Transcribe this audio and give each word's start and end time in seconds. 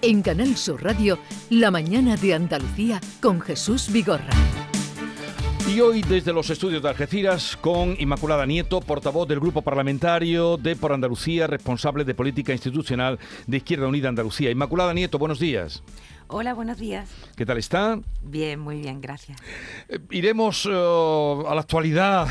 En 0.00 0.22
Canal 0.22 0.56
Sur 0.56 0.84
Radio, 0.84 1.18
La 1.50 1.72
mañana 1.72 2.16
de 2.16 2.32
Andalucía 2.32 3.00
con 3.20 3.40
Jesús 3.40 3.90
Vigorra. 3.90 4.30
Y 5.68 5.80
hoy 5.80 6.02
desde 6.02 6.32
los 6.32 6.48
estudios 6.50 6.82
de 6.82 6.88
Algeciras 6.88 7.56
con 7.56 7.96
Inmaculada 7.98 8.46
Nieto, 8.46 8.80
portavoz 8.80 9.26
del 9.26 9.40
Grupo 9.40 9.62
Parlamentario 9.62 10.56
de 10.56 10.76
Por 10.76 10.92
Andalucía, 10.92 11.48
responsable 11.48 12.04
de 12.04 12.14
Política 12.14 12.52
Institucional 12.52 13.18
de 13.48 13.56
Izquierda 13.56 13.88
Unida 13.88 14.08
Andalucía. 14.08 14.52
Inmaculada 14.52 14.94
Nieto, 14.94 15.18
buenos 15.18 15.40
días. 15.40 15.82
Hola, 16.28 16.54
buenos 16.54 16.78
días. 16.78 17.10
¿Qué 17.36 17.44
tal 17.44 17.58
está? 17.58 17.98
Bien, 18.22 18.60
muy 18.60 18.80
bien, 18.80 19.00
gracias. 19.00 19.40
Eh, 19.88 19.98
iremos 20.10 20.66
eh, 20.66 20.70
a 20.70 21.54
la 21.54 21.60
actualidad 21.60 22.28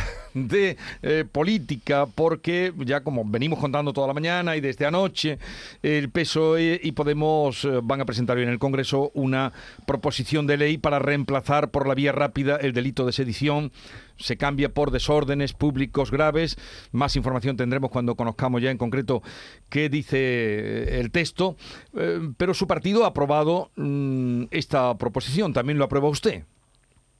de 0.47 0.77
eh, 1.01 1.25
política 1.31 2.05
porque 2.05 2.73
ya 2.85 3.01
como 3.01 3.23
venimos 3.25 3.59
contando 3.59 3.93
toda 3.93 4.07
la 4.07 4.13
mañana 4.13 4.55
y 4.55 4.61
desde 4.61 4.85
anoche, 4.85 5.39
el 5.81 6.09
PSOE 6.09 6.79
y 6.83 6.91
Podemos 6.91 7.67
van 7.83 8.01
a 8.01 8.05
presentar 8.05 8.37
hoy 8.37 8.43
en 8.43 8.49
el 8.49 8.59
Congreso 8.59 9.11
una 9.13 9.53
proposición 9.85 10.47
de 10.47 10.57
ley 10.57 10.77
para 10.77 10.99
reemplazar 10.99 11.69
por 11.69 11.87
la 11.87 11.93
vía 11.93 12.11
rápida 12.11 12.57
el 12.57 12.73
delito 12.73 13.05
de 13.05 13.13
sedición 13.13 13.71
se 14.17 14.37
cambia 14.37 14.73
por 14.73 14.91
desórdenes 14.91 15.53
públicos 15.53 16.11
graves. 16.11 16.57
Más 16.91 17.15
información 17.15 17.57
tendremos 17.57 17.91
cuando 17.91 18.15
conozcamos 18.15 18.61
ya 18.61 18.71
en 18.71 18.77
concreto 18.77 19.21
qué 19.69 19.89
dice 19.89 20.17
eh, 20.17 20.99
el 20.99 21.11
texto. 21.11 21.55
Eh, 21.95 22.31
pero 22.37 22.53
su 22.53 22.67
partido 22.67 23.05
ha 23.05 23.09
aprobado 23.09 23.71
mm, 23.75 24.45
esta 24.51 24.97
proposición. 24.97 25.53
¿También 25.53 25.77
lo 25.77 25.85
aprueba 25.85 26.09
usted? 26.09 26.43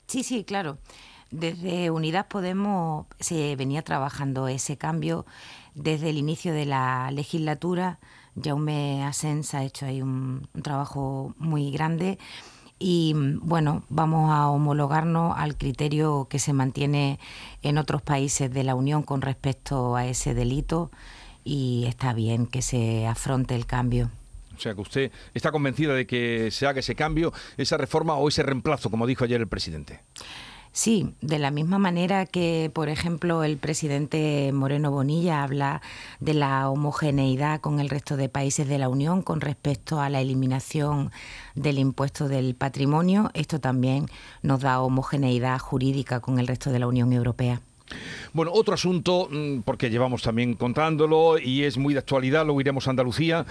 Sí, 0.08 0.24
sí, 0.24 0.44
claro. 0.44 0.78
Desde 1.32 1.92
Unidas 1.92 2.26
Podemos 2.26 3.06
se 3.20 3.56
venía 3.56 3.82
trabajando 3.82 4.48
ese 4.48 4.78
cambio 4.78 5.26
desde 5.76 6.10
el 6.10 6.18
inicio 6.18 6.54
de 6.54 6.66
la 6.66 7.12
legislatura. 7.12 8.00
Jaume 8.42 9.04
Asens 9.04 9.54
ha 9.54 9.64
hecho 9.64 9.86
ahí 9.86 10.02
un 10.02 10.48
trabajo 10.62 11.34
muy 11.38 11.72
grande 11.72 12.18
y 12.80 13.14
bueno, 13.16 13.84
vamos 13.90 14.32
a 14.32 14.48
homologarnos 14.50 15.36
al 15.38 15.58
criterio 15.58 16.28
que 16.30 16.40
se 16.40 16.54
mantiene 16.54 17.20
en 17.64 17.78
otros 17.78 18.02
países 18.02 18.54
de 18.54 18.64
la 18.64 18.76
Unión 18.76 19.02
con 19.04 19.22
respecto 19.22 19.96
a 19.96 20.06
ese 20.06 20.34
delito 20.34 20.92
y 21.44 21.86
está 21.88 22.14
bien 22.14 22.46
que 22.46 22.62
se 22.62 23.08
afronte 23.08 23.56
el 23.56 23.66
cambio. 23.66 24.12
O 24.56 24.60
sea 24.60 24.74
que 24.74 24.82
usted 24.82 25.12
está 25.34 25.52
convencida 25.52 25.94
de 25.94 26.08
que 26.08 26.50
se 26.52 26.68
haga 26.68 26.80
ese 26.80 26.96
cambio, 26.96 27.32
esa 27.58 27.78
reforma 27.78 28.16
o 28.16 28.28
ese 28.28 28.44
reemplazo, 28.44 28.90
como 28.90 29.06
dijo 29.08 29.24
ayer 29.24 29.40
el 29.40 29.48
presidente. 29.48 30.02
Sí, 30.78 31.16
de 31.22 31.40
la 31.40 31.50
misma 31.50 31.80
manera 31.80 32.28
que, 32.28 32.70
por 32.72 32.88
ejemplo, 32.88 33.44
el 33.44 33.58
presidente 33.58 34.52
Moreno 34.54 34.92
Bonilla 34.92 35.42
habla 35.42 35.82
de 36.20 36.36
la 36.36 36.70
homogeneidad 36.70 37.62
con 37.62 37.80
el 37.80 37.90
resto 37.90 38.16
de 38.16 38.30
países 38.30 38.68
de 38.68 38.78
la 38.78 38.88
Unión 38.88 39.24
con 39.24 39.42
respecto 39.42 40.00
a 40.00 40.12
la 40.12 40.22
eliminación 40.22 41.10
del 41.56 41.80
impuesto 41.80 42.28
del 42.28 42.54
patrimonio, 42.54 43.32
esto 43.34 43.60
también 43.60 44.06
nos 44.44 44.62
da 44.62 44.80
homogeneidad 44.80 45.58
jurídica 45.58 46.20
con 46.20 46.38
el 46.38 46.46
resto 46.46 46.70
de 46.70 46.78
la 46.78 46.86
Unión 46.86 47.12
Europea. 47.12 47.60
Bueno, 48.34 48.52
otro 48.54 48.76
asunto, 48.76 49.30
mm, 49.32 49.62
porque 49.62 49.90
llevamos 49.90 50.22
también 50.22 50.54
contándolo 50.54 51.40
y 51.40 51.64
es 51.64 51.80
muy 51.80 51.94
de 51.94 52.02
actualidad, 52.02 52.46
lo 52.46 52.62
iremos 52.62 52.86
a 52.86 52.92
Andalucía. 52.92 53.48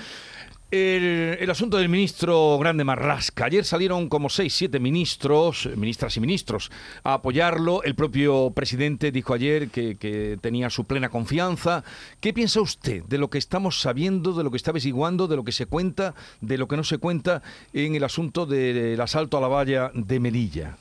El, 0.68 1.48
asunto 1.48 1.76
del 1.76 1.88
ministro 1.88 2.58
Grande 2.58 2.82
Marlasca. 2.82 3.44
Ayer 3.44 3.64
salieron 3.64 4.08
como 4.08 4.28
seis, 4.28 4.52
siete 4.52 4.80
ministros, 4.80 5.68
ministras 5.76 6.16
y 6.16 6.20
ministros, 6.20 6.72
a 7.04 7.14
apoyarlo. 7.14 7.84
El 7.84 7.94
propio 7.94 8.50
presidente 8.50 9.12
dijo 9.12 9.32
ayer 9.32 9.68
que, 9.70 10.38
tenía 10.40 10.68
su 10.68 10.84
plena 10.84 11.08
confianza. 11.08 11.84
¿Qué 12.18 12.32
piensa 12.32 12.60
usted 12.60 13.04
de 13.04 13.18
lo 13.18 13.30
que 13.30 13.38
estamos 13.38 13.80
sabiendo, 13.80 14.32
de 14.32 14.42
lo 14.42 14.50
que 14.50 14.56
está 14.56 14.72
averiguando, 14.72 15.28
de 15.28 15.36
lo 15.36 15.44
que 15.44 15.52
se 15.52 15.66
cuenta, 15.66 16.14
de 16.40 16.58
lo 16.58 16.66
que 16.66 16.76
no 16.76 16.82
se 16.82 16.98
cuenta 16.98 17.42
en 17.72 17.94
el 17.94 18.02
asunto 18.02 18.44
del 18.44 19.00
asalto 19.00 19.38
a 19.38 19.40
la 19.40 19.48
valla 19.48 19.92
de 19.94 20.18
Melilla? 20.18 20.76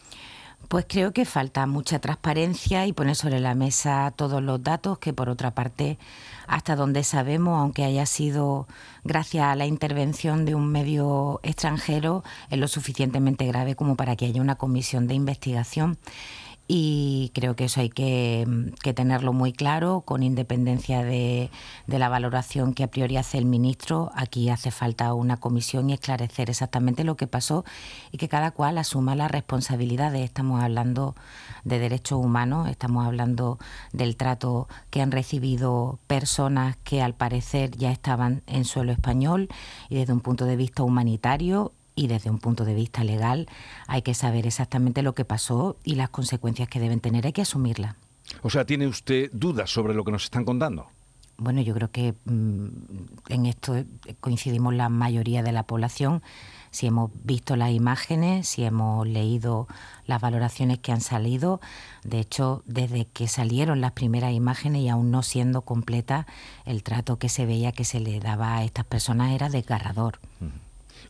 Pues 0.67 0.85
creo 0.89 1.13
que 1.13 1.25
falta 1.25 1.67
mucha 1.67 1.99
transparencia 1.99 2.87
y 2.87 2.93
poner 2.93 3.15
sobre 3.15 3.39
la 3.39 3.53
mesa 3.53 4.11
todos 4.15 4.41
los 4.41 4.63
datos 4.63 4.97
que 4.97 5.13
por 5.13 5.29
otra 5.29 5.51
parte, 5.51 5.99
hasta 6.47 6.75
donde 6.75 7.03
sabemos, 7.03 7.59
aunque 7.59 7.83
haya 7.83 8.05
sido 8.05 8.67
gracias 9.03 9.45
a 9.45 9.55
la 9.55 9.65
intervención 9.65 10.45
de 10.45 10.55
un 10.55 10.71
medio 10.71 11.39
extranjero, 11.43 12.23
es 12.49 12.59
lo 12.59 12.67
suficientemente 12.67 13.45
grave 13.45 13.75
como 13.75 13.95
para 13.95 14.15
que 14.15 14.25
haya 14.25 14.41
una 14.41 14.55
comisión 14.55 15.07
de 15.07 15.13
investigación 15.15 15.97
y 16.67 17.31
creo 17.35 17.55
que 17.55 17.65
eso 17.65 17.81
hay 17.81 17.89
que, 17.89 18.47
tenerlo 18.95 19.33
muy 19.33 19.53
claro, 19.53 20.01
con 20.01 20.23
independencia 20.23 21.03
de, 21.03 21.51
la 21.85 22.09
valoración 22.09 22.73
que 22.73 22.83
a 22.83 22.87
priori 22.87 23.17
hace 23.17 23.37
el 23.37 23.45
ministro. 23.45 24.11
Aquí 24.15 24.49
hace 24.49 24.71
falta 24.71 25.13
una 25.13 25.37
comisión 25.37 25.89
y 25.89 25.93
esclarecer 25.93 26.49
exactamente 26.49 27.03
lo 27.03 27.17
que 27.17 27.27
pasó 27.27 27.65
y 28.11 28.17
que 28.17 28.29
cada 28.29 28.49
cual 28.51 28.79
asuma 28.79 29.15
las 29.15 29.29
responsabilidades. 29.29 30.23
Estamos 30.23 30.63
hablando 30.63 31.15
de 31.63 31.77
derechos 31.77 32.23
humanos, 32.23 32.67
estamos 32.67 33.05
hablando 33.05 33.59
del 33.93 34.17
trato 34.17 34.67
que 34.89 35.01
han 35.01 35.11
recibido 35.11 35.99
personas 36.07 36.77
que 36.83 37.01
al 37.03 37.13
parecer 37.13 37.71
ya 37.77 37.91
estaban 37.91 38.41
en 38.47 38.65
suelo 38.65 38.91
español 38.91 39.49
y 39.89 39.95
desde 39.95 40.13
un 40.13 40.21
punto 40.21 40.45
de 40.45 40.55
vista 40.55 40.81
humanitario 40.81 41.73
y 41.95 42.07
desde 42.07 42.29
un 42.29 42.39
punto 42.39 42.65
de 42.65 42.75
vista 42.75 43.03
legal 43.03 43.47
hay 43.87 44.01
que 44.01 44.13
saber 44.13 44.45
exactamente 44.45 45.01
lo 45.01 45.15
que 45.15 45.25
pasó 45.25 45.77
y 45.83 45.95
las 45.95 46.09
consecuencias 46.09 46.69
que 46.69 46.79
deben 46.79 46.99
tener, 46.99 47.25
hay 47.25 47.33
que 47.33 47.41
asumirlas. 47.41 47.95
O 48.41 48.49
sea, 48.49 48.65
¿tiene 48.65 48.87
usted 48.87 49.29
dudas 49.31 49.69
sobre 49.69 49.93
lo 49.93 50.03
que 50.03 50.11
nos 50.11 50.23
están 50.23 50.45
contando? 50.45 50.87
Bueno, 51.37 51.61
yo 51.61 51.73
creo 51.73 51.91
que 51.91 52.13
mm, 52.25 52.67
en 53.27 53.45
esto 53.45 53.83
coincidimos 54.21 54.73
la 54.73 54.87
mayoría 54.87 55.43
de 55.43 55.51
la 55.51 55.63
población. 55.63 56.23
Si 56.71 56.87
hemos 56.87 57.11
visto 57.23 57.55
las 57.55 57.71
imágenes, 57.71 58.47
si 58.47 58.63
hemos 58.63 59.05
leído 59.07 59.67
las 60.05 60.21
valoraciones 60.21 60.79
que 60.79 60.91
han 60.91 61.01
salido, 61.01 61.59
de 62.03 62.19
hecho, 62.19 62.63
desde 62.65 63.05
que 63.05 63.27
salieron 63.27 63.81
las 63.81 63.91
primeras 63.91 64.33
imágenes 64.33 64.81
y 64.81 64.89
aún 64.89 65.11
no 65.11 65.23
siendo 65.23 65.61
completa, 65.61 66.25
el 66.65 66.83
trato 66.83 67.17
que 67.17 67.29
se 67.29 67.45
veía 67.45 67.71
que 67.71 67.85
se 67.85 67.99
le 67.99 68.19
daba 68.19 68.57
a 68.57 68.63
estas 68.63 68.85
personas 68.85 69.33
era 69.33 69.49
desgarrador. 69.49 70.19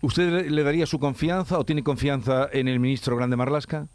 ¿Usted 0.01 0.49
le 0.49 0.63
daría 0.63 0.85
su 0.85 0.99
confianza 0.99 1.59
o 1.59 1.65
tiene 1.65 1.83
confianza 1.83 2.47
en 2.51 2.67
el 2.67 2.79
ministro 2.79 3.15
Grande 3.15 3.35
Marlasca? 3.35 3.87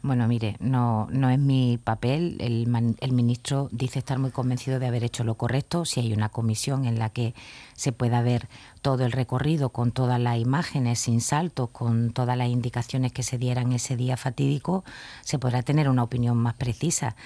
Bueno, 0.00 0.28
mire, 0.28 0.56
no, 0.60 1.08
no 1.10 1.28
es 1.28 1.40
mi 1.40 1.76
papel. 1.82 2.36
El, 2.38 2.96
el, 3.00 3.12
ministro 3.12 3.68
dice 3.72 3.98
estar 3.98 4.20
muy 4.20 4.30
convencido 4.30 4.78
de 4.78 4.86
haber 4.86 5.02
hecho 5.02 5.24
lo 5.24 5.34
correcto. 5.34 5.84
Si 5.84 5.98
hay 5.98 6.12
una 6.12 6.28
comisión 6.28 6.84
en 6.84 7.00
la 7.00 7.10
que 7.10 7.34
se 7.74 7.90
pueda 7.90 8.22
ver 8.22 8.48
todo 8.80 9.04
el 9.04 9.10
recorrido 9.10 9.70
con 9.70 9.90
todas 9.90 10.20
las 10.20 10.38
imágenes, 10.38 11.00
sin 11.00 11.20
saltos, 11.20 11.70
con 11.70 12.12
todas 12.12 12.38
las 12.38 12.48
indicaciones 12.48 13.12
que 13.12 13.24
se 13.24 13.38
dieran 13.38 13.72
ese 13.72 13.96
día 13.96 14.16
fatídico, 14.16 14.84
se 15.22 15.40
podrá 15.40 15.62
tener 15.62 15.88
una 15.88 16.04
opinión 16.04 16.36
más 16.36 16.54
precisa 16.54 17.16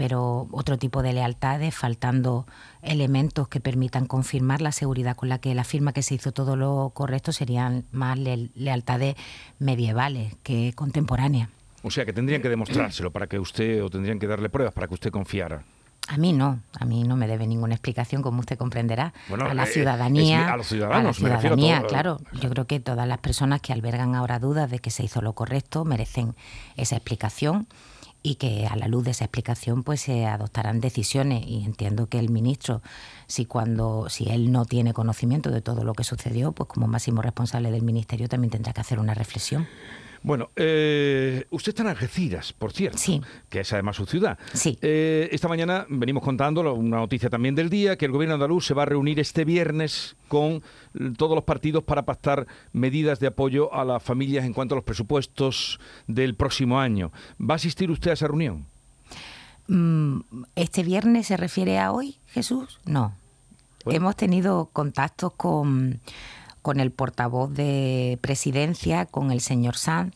pero 0.00 0.48
otro 0.52 0.78
tipo 0.78 1.02
de 1.02 1.12
lealtades, 1.12 1.74
faltando 1.74 2.46
elementos 2.80 3.48
que 3.48 3.60
permitan 3.60 4.06
confirmar 4.06 4.62
la 4.62 4.72
seguridad 4.72 5.14
con 5.14 5.28
la 5.28 5.40
que 5.40 5.54
la 5.54 5.62
firma 5.62 5.92
que 5.92 6.00
se 6.00 6.14
hizo 6.14 6.32
todo 6.32 6.56
lo 6.56 6.92
correcto 6.94 7.32
serían 7.32 7.84
más 7.92 8.18
lealtades 8.18 9.16
medievales 9.58 10.34
que 10.42 10.72
contemporáneas. 10.74 11.50
O 11.82 11.90
sea, 11.90 12.06
que 12.06 12.14
tendrían 12.14 12.40
que 12.40 12.48
demostrárselo 12.48 13.10
para 13.10 13.26
que 13.26 13.38
usted, 13.38 13.84
o 13.84 13.90
tendrían 13.90 14.18
que 14.18 14.26
darle 14.26 14.48
pruebas 14.48 14.72
para 14.72 14.88
que 14.88 14.94
usted 14.94 15.10
confiara. 15.10 15.64
A 16.08 16.16
mí 16.16 16.32
no, 16.32 16.60
a 16.78 16.86
mí 16.86 17.02
no 17.02 17.16
me 17.16 17.26
debe 17.26 17.46
ninguna 17.46 17.74
explicación, 17.74 18.22
como 18.22 18.40
usted 18.40 18.56
comprenderá. 18.56 19.12
a 19.28 19.52
la 19.52 19.64
eh, 19.64 19.66
ciudadanía, 19.66 20.50
a 20.50 20.56
los 20.56 20.68
ciudadanos, 20.68 21.22
a 21.22 21.28
la 21.28 21.40
ciudadanía, 21.40 21.82
claro. 21.86 22.22
Yo 22.40 22.48
creo 22.48 22.66
que 22.66 22.80
todas 22.80 23.06
las 23.06 23.18
personas 23.18 23.60
que 23.60 23.74
albergan 23.74 24.14
ahora 24.14 24.38
dudas 24.38 24.70
de 24.70 24.78
que 24.78 24.90
se 24.90 25.04
hizo 25.04 25.20
lo 25.20 25.34
correcto 25.34 25.84
merecen 25.84 26.34
esa 26.76 26.96
explicación 26.96 27.68
y 28.22 28.34
que 28.36 28.66
a 28.66 28.76
la 28.76 28.88
luz 28.88 29.04
de 29.04 29.12
esa 29.12 29.24
explicación 29.24 29.82
pues 29.82 30.00
se 30.00 30.26
adoptarán 30.26 30.80
decisiones. 30.80 31.44
Y 31.46 31.64
entiendo 31.64 32.06
que 32.06 32.18
el 32.18 32.30
ministro 32.30 32.82
si 33.26 33.46
cuando 33.46 34.08
si 34.08 34.28
él 34.28 34.52
no 34.52 34.64
tiene 34.64 34.92
conocimiento 34.92 35.50
de 35.50 35.62
todo 35.62 35.84
lo 35.84 35.94
que 35.94 36.04
sucedió 36.04 36.52
pues 36.52 36.68
como 36.68 36.86
máximo 36.86 37.22
responsable 37.22 37.70
del 37.70 37.82
ministerio 37.82 38.28
también 38.28 38.50
tendrá 38.50 38.72
que 38.72 38.80
hacer 38.80 38.98
una 38.98 39.14
reflexión 39.14 39.68
bueno, 40.22 40.50
eh, 40.56 41.46
usted 41.50 41.70
está 41.70 41.82
en 41.82 41.88
Algeciras, 41.88 42.52
por 42.52 42.72
cierto, 42.72 42.98
sí. 42.98 43.22
que 43.48 43.60
es 43.60 43.72
además 43.72 43.96
su 43.96 44.06
ciudad. 44.06 44.38
Sí. 44.52 44.78
Eh, 44.82 45.28
esta 45.32 45.48
mañana 45.48 45.86
venimos 45.88 46.22
contando 46.22 46.74
una 46.74 46.98
noticia 46.98 47.30
también 47.30 47.54
del 47.54 47.70
día, 47.70 47.96
que 47.96 48.04
el 48.04 48.12
gobierno 48.12 48.34
andaluz 48.34 48.66
se 48.66 48.74
va 48.74 48.82
a 48.82 48.86
reunir 48.86 49.18
este 49.18 49.44
viernes 49.44 50.16
con 50.28 50.62
todos 51.16 51.34
los 51.34 51.44
partidos 51.44 51.84
para 51.84 52.04
pactar 52.04 52.46
medidas 52.72 53.18
de 53.18 53.28
apoyo 53.28 53.72
a 53.72 53.84
las 53.84 54.02
familias 54.02 54.44
en 54.44 54.52
cuanto 54.52 54.74
a 54.74 54.76
los 54.76 54.84
presupuestos 54.84 55.80
del 56.06 56.34
próximo 56.34 56.78
año. 56.78 57.12
¿Va 57.40 57.54
a 57.54 57.56
asistir 57.56 57.90
usted 57.90 58.10
a 58.10 58.14
esa 58.14 58.26
reunión? 58.26 58.66
Mm, 59.68 60.20
¿Este 60.54 60.82
viernes 60.82 61.28
se 61.28 61.36
refiere 61.36 61.78
a 61.78 61.92
hoy, 61.92 62.18
Jesús? 62.26 62.78
No. 62.84 63.14
Hemos 63.86 64.16
tenido 64.16 64.68
contactos 64.72 65.32
con 65.34 66.00
con 66.62 66.80
el 66.80 66.90
portavoz 66.90 67.52
de 67.52 68.18
presidencia, 68.20 69.06
con 69.06 69.30
el 69.30 69.40
señor 69.40 69.76
Sanz, 69.76 70.14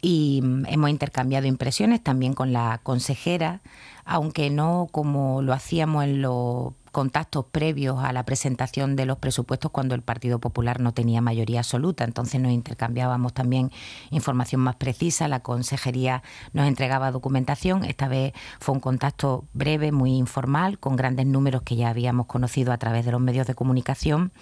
y 0.00 0.40
mm, 0.42 0.66
hemos 0.66 0.90
intercambiado 0.90 1.46
impresiones 1.46 2.02
también 2.02 2.34
con 2.34 2.52
la 2.52 2.80
consejera, 2.82 3.60
aunque 4.04 4.50
no 4.50 4.88
como 4.90 5.42
lo 5.42 5.52
hacíamos 5.52 6.04
en, 6.04 6.22
contactos 6.90 7.44
previos 7.46 8.02
a 8.02 8.12
la 8.12 8.24
presentación 8.24 8.96
de 8.96 9.06
los 9.06 9.18
presupuestos 9.18 9.70
cuando 9.70 9.94
el 9.94 10.02
Partido 10.02 10.38
Popular 10.38 10.80
no 10.80 10.92
tenía 10.92 11.20
mayoría 11.20 11.60
absoluta. 11.60 12.04
Entonces 12.04 12.40
nos 12.40 12.52
intercambiábamos 12.52 13.32
también 13.34 13.70
información 14.10 14.60
más 14.62 14.76
precisa, 14.76 15.28
la 15.28 15.40
consejería 15.40 16.22
nos 16.52 16.66
entregaba 16.66 17.10
documentación. 17.10 17.84
Esta 17.84 18.08
vez 18.08 18.32
fue 18.58 18.74
un 18.74 18.80
contacto 18.80 19.44
breve, 19.52 19.92
muy 19.92 20.16
informal, 20.16 20.78
con 20.78 20.96
grandes 20.96 21.26
números 21.26 21.62
que 21.62 21.76
ya 21.76 21.90
habíamos 21.90 22.26
conocido 22.26 22.72
a 22.72 22.78
través 22.78 23.04
de 23.04 23.12
los 23.12 23.20
medios 23.20 23.46
de 23.46 23.54
comunicación. 23.54 24.32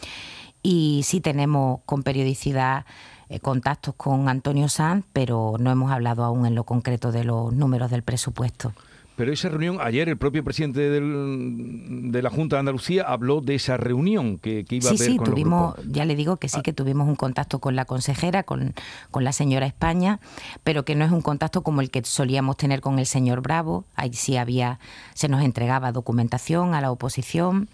Y 0.68 1.02
sí 1.04 1.20
tenemos 1.20 1.78
con 1.86 2.02
periodicidad 2.02 2.86
eh, 3.28 3.38
contactos 3.38 3.94
con 3.94 4.28
Antonio 4.28 4.68
Sanz, 4.68 5.04
pero 5.12 5.54
no 5.60 5.70
hemos 5.70 5.92
hablado 5.92 6.24
aún 6.24 6.44
en 6.44 6.56
lo 6.56 6.64
concreto 6.64 7.12
de 7.12 7.22
los 7.22 7.52
números 7.52 7.88
del 7.88 8.02
presupuesto. 8.02 8.72
Pero 9.16 9.32
esa 9.32 9.48
reunión, 9.48 9.78
ayer 9.80 10.08
el 10.10 10.18
propio 10.18 10.44
presidente 10.44 10.90
de 10.90 12.22
la 12.22 12.30
Junta 12.30 12.56
de 12.56 12.60
Andalucía 12.60 13.02
habló 13.02 13.40
de 13.40 13.54
esa 13.54 13.78
reunión 13.78 14.38
que, 14.38 14.64
iba 14.68 14.90
a 14.90 14.92
haber 14.92 15.10
sí, 15.10 15.18
tuvimos, 15.24 15.74
ya 15.88 16.04
le 16.04 16.14
digo 16.14 16.36
que 16.36 16.50
sí, 16.50 16.58
ah. 16.58 16.62
que 16.62 16.74
tuvimos 16.74 17.08
un 17.08 17.16
contacto 17.16 17.58
con 17.58 17.76
la 17.76 17.86
consejera, 17.86 18.42
con, 18.42 18.74
con 19.10 19.24
la 19.24 19.32
señora 19.32 19.64
España, 19.66 20.20
pero 20.64 20.84
que 20.84 20.94
no 20.94 21.04
es 21.04 21.12
un 21.12 21.22
contacto 21.22 21.62
como 21.62 21.80
el 21.80 21.90
que 21.90 22.04
solíamos 22.04 22.58
tener 22.58 22.82
con 22.82 22.98
el 22.98 23.06
señor 23.06 23.40
Bravo. 23.40 23.84
Ahí 23.94 24.12
sí 24.12 24.36
había, 24.36 24.78
se 25.14 25.28
nos 25.28 25.42
entregaba 25.42 25.92
documentación 25.92 26.74
a 26.74 26.82
la 26.82 26.90
oposición 26.90 27.68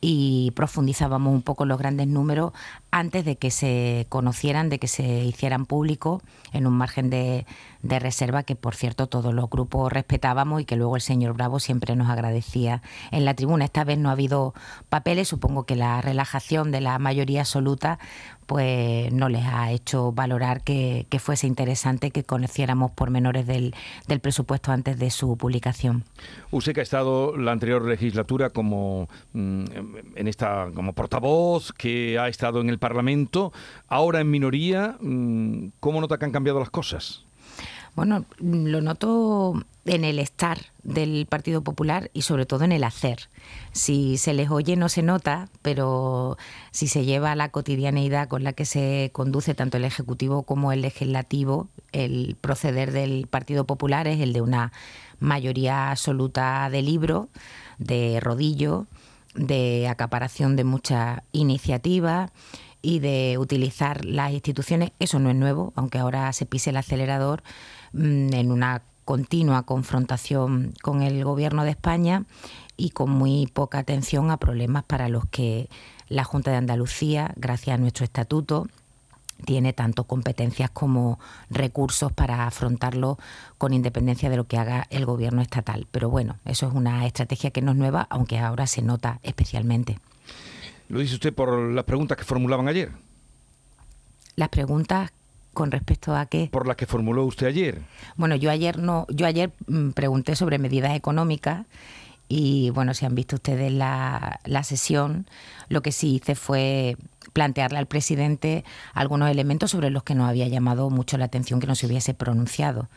y 0.00 0.52
profundizábamos 0.52 1.32
un 1.32 1.42
poco 1.42 1.64
los 1.64 1.78
grandes 1.78 2.06
números 2.06 2.52
antes 2.90 3.24
de 3.24 3.36
que 3.36 3.50
se 3.50 4.06
conocieran, 4.08 4.68
de 4.68 4.78
que 4.78 4.88
se 4.88 5.24
hicieran 5.24 5.66
públicos 5.66 6.22
en 6.52 6.66
un 6.66 6.74
margen 6.74 7.10
de, 7.10 7.46
reserva 7.82 8.42
que, 8.42 8.56
por 8.56 8.74
cierto, 8.74 9.06
todos 9.06 9.32
los 9.32 9.48
grupos 9.48 9.92
respetábamos 9.92 10.60
y 10.60 10.64
que 10.64 10.76
luego 10.76 10.96
el 10.96 11.02
señor 11.02 11.34
Bravo 11.34 11.60
siempre 11.60 11.96
nos 11.96 12.08
agradecía 12.08 12.82
en 13.10 13.24
la 13.24 13.34
tribuna. 13.34 13.64
Esta 13.64 13.84
vez 13.84 13.98
no 13.98 14.08
ha 14.08 14.12
habido 14.12 14.54
papeles, 14.88 15.28
supongo 15.28 15.64
que 15.64 15.76
la 15.76 16.00
relajación 16.00 16.70
de 16.70 16.80
la 16.80 16.98
mayoría 16.98 17.40
absoluta 17.40 17.98
pues 18.48 19.12
no 19.12 19.28
les 19.28 19.44
ha 19.44 19.70
hecho 19.72 20.10
valorar 20.10 20.62
que, 20.62 21.06
fuese 21.18 21.46
interesante 21.46 22.10
que 22.10 22.24
conociéramos 22.24 22.92
pormenores 22.92 23.46
del, 23.46 23.74
del 24.06 24.20
presupuesto 24.20 24.72
antes 24.72 24.98
de 24.98 25.10
su 25.10 25.36
publicación. 25.36 26.04
Usted 26.50 26.72
que 26.72 26.80
ha 26.80 26.82
estado 26.82 27.36
la 27.36 27.52
anterior 27.52 27.84
legislatura 27.84 28.48
como 28.48 29.10
mm, 29.34 29.64
en 30.16 30.28
esta 30.28 30.70
como 30.74 30.94
portavoz, 30.94 31.72
que 31.72 32.18
ha 32.18 32.28
estado 32.28 32.62
en 32.62 32.70
el 32.70 32.78
Parlamento, 32.78 33.52
ahora 33.86 34.22
en 34.22 34.30
minoría, 34.30 34.96
mm, 34.98 35.72
¿cómo 35.78 36.00
nota 36.00 36.16
que 36.16 36.24
han 36.24 36.32
cambiado 36.32 36.58
las 36.58 36.70
cosas? 36.70 37.27
Bueno, 37.98 38.26
lo 38.38 38.80
noto 38.80 39.60
en 39.84 40.04
el 40.04 40.20
estar 40.20 40.66
del 40.84 41.26
Partido 41.28 41.62
Popular 41.62 42.12
y 42.14 42.22
sobre 42.22 42.46
todo 42.46 42.62
en 42.62 42.70
el 42.70 42.84
hacer. 42.84 43.28
Si 43.72 44.18
se 44.18 44.34
les 44.34 44.50
oye 44.50 44.76
no 44.76 44.88
se 44.88 45.02
nota, 45.02 45.48
pero 45.62 46.38
si 46.70 46.86
se 46.86 47.04
lleva 47.04 47.34
la 47.34 47.48
cotidianeidad 47.48 48.28
con 48.28 48.44
la 48.44 48.52
que 48.52 48.66
se 48.66 49.10
conduce 49.12 49.56
tanto 49.56 49.78
el 49.78 49.84
Ejecutivo 49.84 50.44
como 50.44 50.70
el 50.70 50.82
Legislativo, 50.82 51.66
el 51.90 52.36
proceder 52.40 52.92
del 52.92 53.26
Partido 53.26 53.64
Popular 53.64 54.06
es 54.06 54.20
el 54.20 54.32
de 54.32 54.42
una 54.42 54.70
mayoría 55.18 55.90
absoluta 55.90 56.70
de 56.70 56.82
libro, 56.82 57.28
de 57.78 58.20
rodillo, 58.20 58.86
de 59.34 59.88
acaparación 59.88 60.54
de 60.54 60.62
muchas 60.62 61.22
iniciativas 61.32 62.30
y 62.80 63.00
de 63.00 63.38
utilizar 63.38 64.04
las 64.04 64.30
instituciones. 64.30 64.92
Eso 65.00 65.18
no 65.18 65.30
es 65.30 65.36
nuevo, 65.36 65.72
aunque 65.74 65.98
ahora 65.98 66.32
se 66.32 66.46
pise 66.46 66.70
el 66.70 66.76
acelerador 66.76 67.42
en 67.92 68.52
una 68.52 68.82
continua 69.04 69.62
confrontación 69.62 70.74
con 70.82 71.02
el 71.02 71.24
gobierno 71.24 71.64
de 71.64 71.70
España 71.70 72.24
y 72.76 72.90
con 72.90 73.10
muy 73.10 73.46
poca 73.46 73.78
atención 73.78 74.30
a 74.30 74.36
problemas 74.36 74.84
para 74.84 75.08
los 75.08 75.24
que 75.26 75.68
la 76.08 76.24
Junta 76.24 76.50
de 76.50 76.58
Andalucía, 76.58 77.32
gracias 77.36 77.74
a 77.74 77.80
nuestro 77.80 78.04
estatuto, 78.04 78.66
tiene 79.44 79.72
tanto 79.72 80.04
competencias 80.04 80.70
como 80.70 81.18
recursos 81.48 82.12
para 82.12 82.46
afrontarlo 82.46 83.18
con 83.56 83.72
independencia 83.72 84.30
de 84.30 84.36
lo 84.36 84.44
que 84.44 84.58
haga 84.58 84.86
el 84.90 85.06
gobierno 85.06 85.40
estatal. 85.40 85.86
Pero 85.90 86.10
bueno, 86.10 86.36
eso 86.44 86.66
es 86.68 86.74
una 86.74 87.06
estrategia 87.06 87.50
que 87.50 87.62
no 87.62 87.72
es 87.72 87.78
nueva, 87.78 88.06
aunque 88.10 88.38
ahora 88.38 88.66
se 88.66 88.82
nota 88.82 89.20
especialmente. 89.22 89.98
¿Lo 90.88 90.98
dice 90.98 91.14
usted 91.14 91.34
por 91.34 91.58
las 91.58 91.84
preguntas 91.84 92.16
que 92.16 92.24
formulaban 92.24 92.68
ayer? 92.68 92.92
Las 94.36 94.48
preguntas 94.48 95.12
con 95.58 95.72
respecto 95.72 96.14
a 96.14 96.26
qué? 96.26 96.48
Por 96.52 96.68
las 96.68 96.76
que 96.76 96.86
formuló 96.86 97.24
usted 97.24 97.48
ayer. 97.48 97.82
Bueno, 98.14 98.36
yo 98.36 98.48
ayer 98.48 98.78
no, 98.78 99.08
yo 99.08 99.26
ayer 99.26 99.50
mm, 99.66 99.90
pregunté 99.90 100.36
sobre 100.36 100.56
medidas 100.56 100.94
económicas 100.94 101.66
y 102.28 102.70
bueno, 102.70 102.94
si 102.94 103.06
han 103.06 103.16
visto 103.16 103.34
ustedes 103.34 103.72
la, 103.72 104.38
la 104.44 104.62
sesión, 104.62 105.26
lo 105.68 105.82
que 105.82 105.90
sí 105.90 106.14
hice 106.14 106.36
fue 106.36 106.96
plantearle 107.32 107.78
al 107.78 107.86
presidente 107.86 108.64
algunos 108.94 109.32
elementos 109.32 109.72
sobre 109.72 109.90
los 109.90 110.04
que 110.04 110.14
no 110.14 110.28
había 110.28 110.46
llamado 110.46 110.90
mucho 110.90 111.18
la 111.18 111.24
atención 111.24 111.58
que 111.58 111.66
no 111.66 111.74
se 111.74 111.86
hubiese 111.86 112.14
pronunciado. 112.14 112.88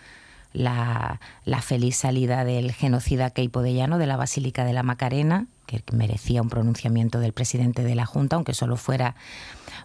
La, 0.54 1.20
la 1.46 1.64
feliz 1.64 1.96
salida 1.96 2.46
del 2.46 2.74
genocida 2.74 3.32
Keipo 3.32 3.64
de 3.64 3.74
Llano 3.74 3.98
de 3.98 4.06
la 4.06 4.18
Basílica 4.18 4.66
de 4.66 4.74
la 4.74 4.84
Macarena, 4.84 5.48
que 5.80 5.96
merecía 5.96 6.42
un 6.42 6.50
pronunciamiento 6.50 7.20
del 7.20 7.34
presidente 7.34 7.84
de 7.84 7.96
la 7.96 8.06
Junta, 8.06 8.36
aunque 8.36 8.54
solo 8.54 8.78
fuera 8.78 9.16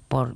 por 0.09 0.35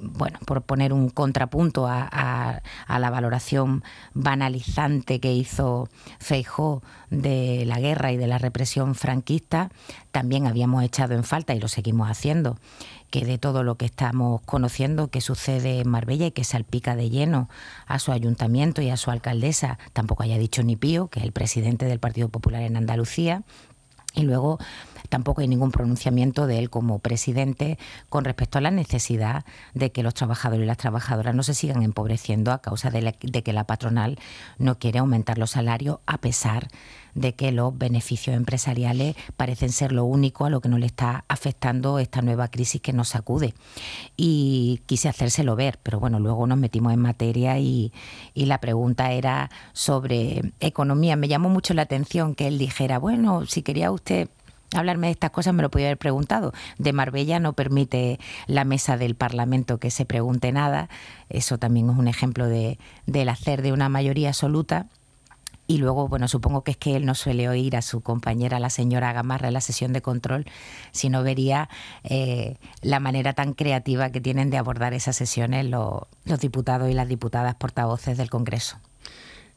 bueno 0.00 0.38
por 0.46 0.62
poner 0.62 0.92
un 0.92 1.10
contrapunto 1.10 1.86
a, 1.86 2.62
la 2.88 3.10
valoración 3.10 3.82
banalizante 4.12 5.20
que 5.20 5.32
hizo 5.32 5.88
Feijó 6.18 6.82
de 7.10 7.64
la 7.66 7.80
guerra 7.80 8.12
y 8.12 8.16
de 8.16 8.26
la 8.26 8.38
represión 8.38 8.94
franquista, 8.94 9.70
también 10.10 10.46
habíamos 10.46 10.82
echado 10.84 11.14
en 11.14 11.24
falta 11.24 11.54
y 11.54 11.60
lo 11.60 11.68
seguimos 11.68 12.08
haciendo 12.08 12.58
que 13.10 13.24
de 13.24 13.38
todo 13.38 13.62
lo 13.62 13.76
que 13.76 13.86
estamos 13.86 14.40
conociendo 14.42 15.06
que 15.06 15.20
sucede 15.20 15.78
en 15.78 15.88
Marbella 15.88 16.26
y 16.26 16.32
que 16.32 16.42
salpica 16.42 16.96
de 16.96 17.10
lleno 17.10 17.48
a 17.86 18.00
su 18.00 18.10
ayuntamiento 18.10 18.82
y 18.82 18.90
a 18.90 18.96
su 18.96 19.12
alcaldesa, 19.12 19.78
tampoco 19.92 20.24
haya 20.24 20.36
dicho 20.36 20.64
ni 20.64 20.74
Pío, 20.74 21.06
que 21.06 21.20
es 21.20 21.24
el 21.24 21.30
presidente 21.30 21.86
del 21.86 22.00
Partido 22.00 22.28
Popular 22.28 22.62
en 22.62 22.76
Andalucía, 22.76 23.44
y 24.14 24.22
luego 24.22 24.58
tampoco 25.08 25.40
hay 25.40 25.48
ningún 25.48 25.70
pronunciamiento 25.70 26.46
de 26.46 26.58
él 26.58 26.70
como 26.70 26.98
presidente 26.98 27.78
con 28.08 28.24
respecto 28.24 28.58
a 28.58 28.60
la 28.60 28.70
necesidad 28.70 29.44
de 29.74 29.92
que 29.92 30.02
los 30.02 30.14
trabajadores 30.14 30.64
y 30.64 30.66
las 30.66 30.78
trabajadoras 30.78 31.34
no 31.34 31.42
se 31.42 31.54
sigan 31.54 31.82
empobreciendo 31.82 32.52
a 32.52 32.58
causa 32.58 32.90
de, 32.90 33.12
que 33.12 33.52
la 33.52 33.64
patronal 33.64 34.18
no 34.58 34.78
quiere 34.78 34.98
aumentar 34.98 35.38
los 35.38 35.50
salarios 35.50 35.98
a 36.06 36.18
pesar 36.18 36.68
de 37.14 37.34
que 37.34 37.52
los 37.52 37.76
beneficios 37.76 38.34
empresariales 38.34 39.14
parecen 39.36 39.70
ser 39.70 39.92
lo 39.92 40.04
único 40.04 40.46
a 40.46 40.50
lo 40.50 40.60
que 40.60 40.68
no 40.68 40.78
le 40.78 40.86
está 40.86 41.24
afectando 41.28 42.00
esta 42.00 42.22
nueva 42.22 42.48
crisis 42.48 42.80
que 42.80 42.92
nos 42.92 43.08
sacude. 43.10 43.54
Y 44.16 44.82
quise 44.86 45.08
hacérselo 45.08 45.54
ver, 45.54 45.78
pero 45.80 46.00
bueno, 46.00 46.18
luego 46.18 46.44
nos 46.48 46.58
metimos 46.58 46.92
en 46.92 46.98
materia 46.98 47.58
y, 47.60 47.92
y 48.34 48.46
la 48.46 48.58
pregunta 48.58 49.12
era 49.12 49.48
sobre 49.72 50.52
economía. 50.58 51.14
Me 51.14 51.28
llamó 51.28 51.50
mucho 51.50 51.72
la 51.72 51.82
atención 51.82 52.34
que 52.34 52.48
él 52.48 52.58
dijera, 52.58 52.98
bueno, 52.98 53.46
si 53.46 53.62
quería 53.62 53.92
usted 53.92 54.28
hablarme 54.74 55.08
de 55.08 55.12
estas 55.12 55.30
cosas 55.30 55.54
me 55.54 55.62
lo 55.62 55.70
podía 55.70 55.86
haber 55.86 55.98
preguntado. 55.98 56.52
De 56.78 56.92
Marbella 56.92 57.40
no 57.40 57.52
permite 57.52 58.18
la 58.46 58.64
mesa 58.64 58.96
del 58.96 59.14
Parlamento 59.14 59.78
que 59.78 59.90
se 59.90 60.04
pregunte 60.04 60.52
nada. 60.52 60.88
Eso 61.28 61.58
también 61.58 61.90
es 61.90 61.96
un 61.96 62.08
ejemplo 62.08 62.46
de, 62.46 62.78
del 63.06 63.28
hacer 63.28 63.62
de 63.62 63.72
una 63.72 63.88
mayoría 63.88 64.28
absoluta. 64.28 64.86
Y 65.66 65.78
luego, 65.78 66.08
bueno, 66.08 66.28
supongo 66.28 66.62
que 66.62 66.72
es 66.72 66.76
que 66.76 66.94
él 66.94 67.06
no 67.06 67.14
suele 67.14 67.48
oír 67.48 67.76
a 67.76 67.82
su 67.82 68.02
compañera, 68.02 68.60
la 68.60 68.68
señora 68.68 69.14
Gamarra, 69.14 69.48
en 69.48 69.54
la 69.54 69.62
sesión 69.62 69.94
de 69.94 70.02
control, 70.02 70.44
sino 70.92 71.22
vería 71.22 71.70
eh, 72.02 72.58
la 72.82 73.00
manera 73.00 73.32
tan 73.32 73.54
creativa 73.54 74.10
que 74.10 74.20
tienen 74.20 74.50
de 74.50 74.58
abordar 74.58 74.92
esas 74.92 75.16
sesiones 75.16 75.64
los 75.64 76.06
diputados 76.40 76.90
y 76.90 76.94
las 76.94 77.08
diputadas 77.08 77.54
portavoces 77.54 78.18
del 78.18 78.28
Congreso. 78.28 78.78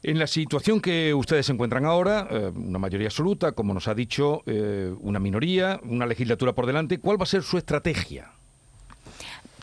En 0.04 0.20
la 0.20 0.28
situación 0.28 0.80
que 0.80 1.14
ustedes 1.14 1.48
se 1.48 1.54
encuentran 1.54 1.86
ahora, 1.86 2.28
eh, 2.30 2.52
una 2.56 2.80
mayoría 2.80 3.08
absoluta, 3.08 3.54
como 3.54 3.74
nos 3.74 3.88
ha 3.88 3.96
dicho, 3.96 4.44
eh, 4.46 4.94
una 5.00 5.20
minoría, 5.20 5.80
una 5.84 6.06
legislatura 6.06 6.54
por 6.54 6.68
delante, 6.68 7.00
¿cuál 7.00 7.20
va 7.20 7.24
a 7.24 7.28
ser 7.28 7.44
su 7.44 7.58
estrategia? 7.58 8.32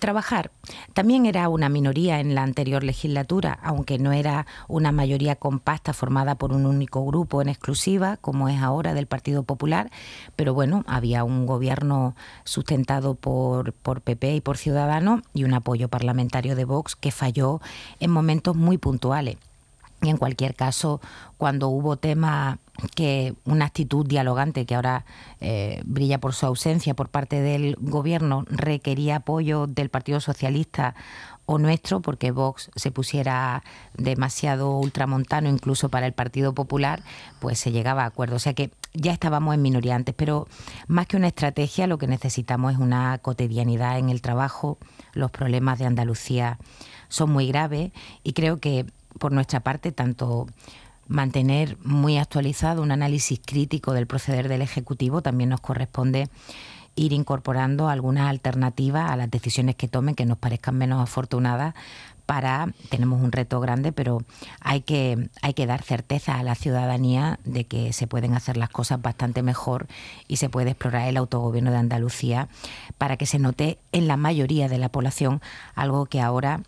trabajar. 0.04 0.50
También 0.92 1.24
era 1.24 1.48
una 1.48 1.70
minoría 1.70 2.20
en 2.20 2.34
la 2.34 2.42
anterior 2.42 2.84
legislatura, 2.84 3.58
aunque 3.62 3.98
no 3.98 4.12
era 4.12 4.46
una 4.68 4.92
mayoría 4.92 5.34
compacta 5.34 5.94
formada 5.94 6.34
por 6.34 6.52
un 6.52 6.66
único 6.66 7.02
grupo 7.06 7.40
en 7.40 7.48
exclusiva, 7.48 8.18
como 8.18 8.50
es 8.50 8.60
ahora 8.60 8.92
del 8.92 9.06
Partido 9.06 9.44
Popular, 9.44 9.90
pero 10.36 10.52
bueno, 10.52 10.84
había 10.86 11.24
un 11.24 11.46
gobierno 11.46 12.14
sustentado 12.44 13.14
por, 13.14 13.72
por 13.72 14.02
PP 14.02 14.34
y 14.34 14.40
por 14.42 14.58
Ciudadanos 14.58 15.22
y 15.32 15.44
un 15.44 15.54
apoyo 15.54 15.88
parlamentario 15.88 16.54
de 16.54 16.66
Vox 16.66 16.96
que 16.96 17.10
falló 17.10 17.62
en 17.98 18.10
momentos 18.10 18.54
muy 18.54 18.76
puntuales. 18.76 19.38
Y 20.04 20.10
en 20.10 20.18
cualquier 20.18 20.54
caso, 20.54 21.00
cuando 21.38 21.68
hubo 21.68 21.96
tema 21.96 22.58
que 22.94 23.34
una 23.44 23.64
actitud 23.64 24.06
dialogante 24.06 24.66
que 24.66 24.74
ahora 24.74 25.06
eh, 25.40 25.80
brilla 25.86 26.20
por 26.20 26.34
su 26.34 26.44
ausencia 26.44 26.92
por 26.92 27.08
parte 27.08 27.40
del 27.40 27.76
gobierno 27.80 28.44
requería 28.48 29.16
apoyo 29.16 29.66
del 29.66 29.88
Partido 29.88 30.20
Socialista 30.20 30.94
o 31.46 31.58
nuestro, 31.58 32.00
porque 32.00 32.32
Vox 32.32 32.70
se 32.76 32.90
pusiera 32.90 33.62
demasiado 33.96 34.78
ultramontano 34.78 35.48
incluso 35.48 35.88
para 35.88 36.06
el 36.06 36.12
Partido 36.12 36.54
Popular, 36.54 37.02
pues 37.40 37.58
se 37.58 37.72
llegaba 37.72 38.02
a 38.02 38.06
acuerdo. 38.06 38.36
O 38.36 38.40
sea 38.40 38.52
que 38.52 38.72
ya 38.92 39.12
estábamos 39.12 39.54
en 39.54 39.62
minoría 39.62 39.94
antes, 39.94 40.14
pero 40.14 40.48
más 40.86 41.06
que 41.06 41.16
una 41.16 41.28
estrategia, 41.28 41.86
lo 41.86 41.96
que 41.96 42.08
necesitamos 42.08 42.74
es 42.74 42.78
una 42.78 43.16
cotidianidad 43.18 43.98
en 43.98 44.10
el 44.10 44.20
trabajo. 44.20 44.76
Los 45.14 45.30
problemas 45.30 45.78
de 45.78 45.86
Andalucía 45.86 46.58
son 47.08 47.30
muy 47.30 47.48
graves 47.48 47.92
y 48.22 48.34
creo 48.34 48.58
que 48.58 48.86
por 49.18 49.32
nuestra 49.32 49.60
parte, 49.60 49.92
tanto 49.92 50.46
mantener 51.06 51.76
muy 51.84 52.16
actualizado 52.16 52.82
un 52.82 52.90
análisis 52.90 53.40
crítico 53.44 53.92
del 53.92 54.06
proceder 54.06 54.48
del 54.48 54.62
Ejecutivo, 54.62 55.22
también 55.22 55.50
nos 55.50 55.60
corresponde 55.60 56.28
ir 56.96 57.12
incorporando 57.12 57.88
algunas 57.88 58.28
alternativas 58.28 59.10
a 59.10 59.16
las 59.16 59.30
decisiones 59.30 59.74
que 59.74 59.88
tomen 59.88 60.14
que 60.14 60.26
nos 60.26 60.38
parezcan 60.38 60.76
menos 60.76 61.02
afortunadas 61.02 61.74
para 62.26 62.68
tenemos 62.88 63.20
un 63.20 63.32
reto 63.32 63.60
grande, 63.60 63.92
pero 63.92 64.22
hay 64.60 64.80
que 64.80 65.28
hay 65.42 65.54
que 65.54 65.66
dar 65.66 65.82
certeza 65.82 66.38
a 66.38 66.42
la 66.42 66.54
ciudadanía 66.54 67.38
de 67.44 67.64
que 67.64 67.92
se 67.92 68.06
pueden 68.06 68.34
hacer 68.34 68.56
las 68.56 68.70
cosas 68.70 69.02
bastante 69.02 69.42
mejor 69.42 69.86
y 70.26 70.36
se 70.36 70.48
puede 70.48 70.70
explorar 70.70 71.08
el 71.08 71.16
autogobierno 71.16 71.70
de 71.70 71.78
Andalucía 71.78 72.48
para 72.96 73.16
que 73.16 73.26
se 73.26 73.38
note 73.38 73.78
en 73.92 74.08
la 74.08 74.16
mayoría 74.16 74.68
de 74.68 74.78
la 74.78 74.88
población 74.88 75.42
algo 75.74 76.06
que 76.06 76.20
ahora 76.20 76.62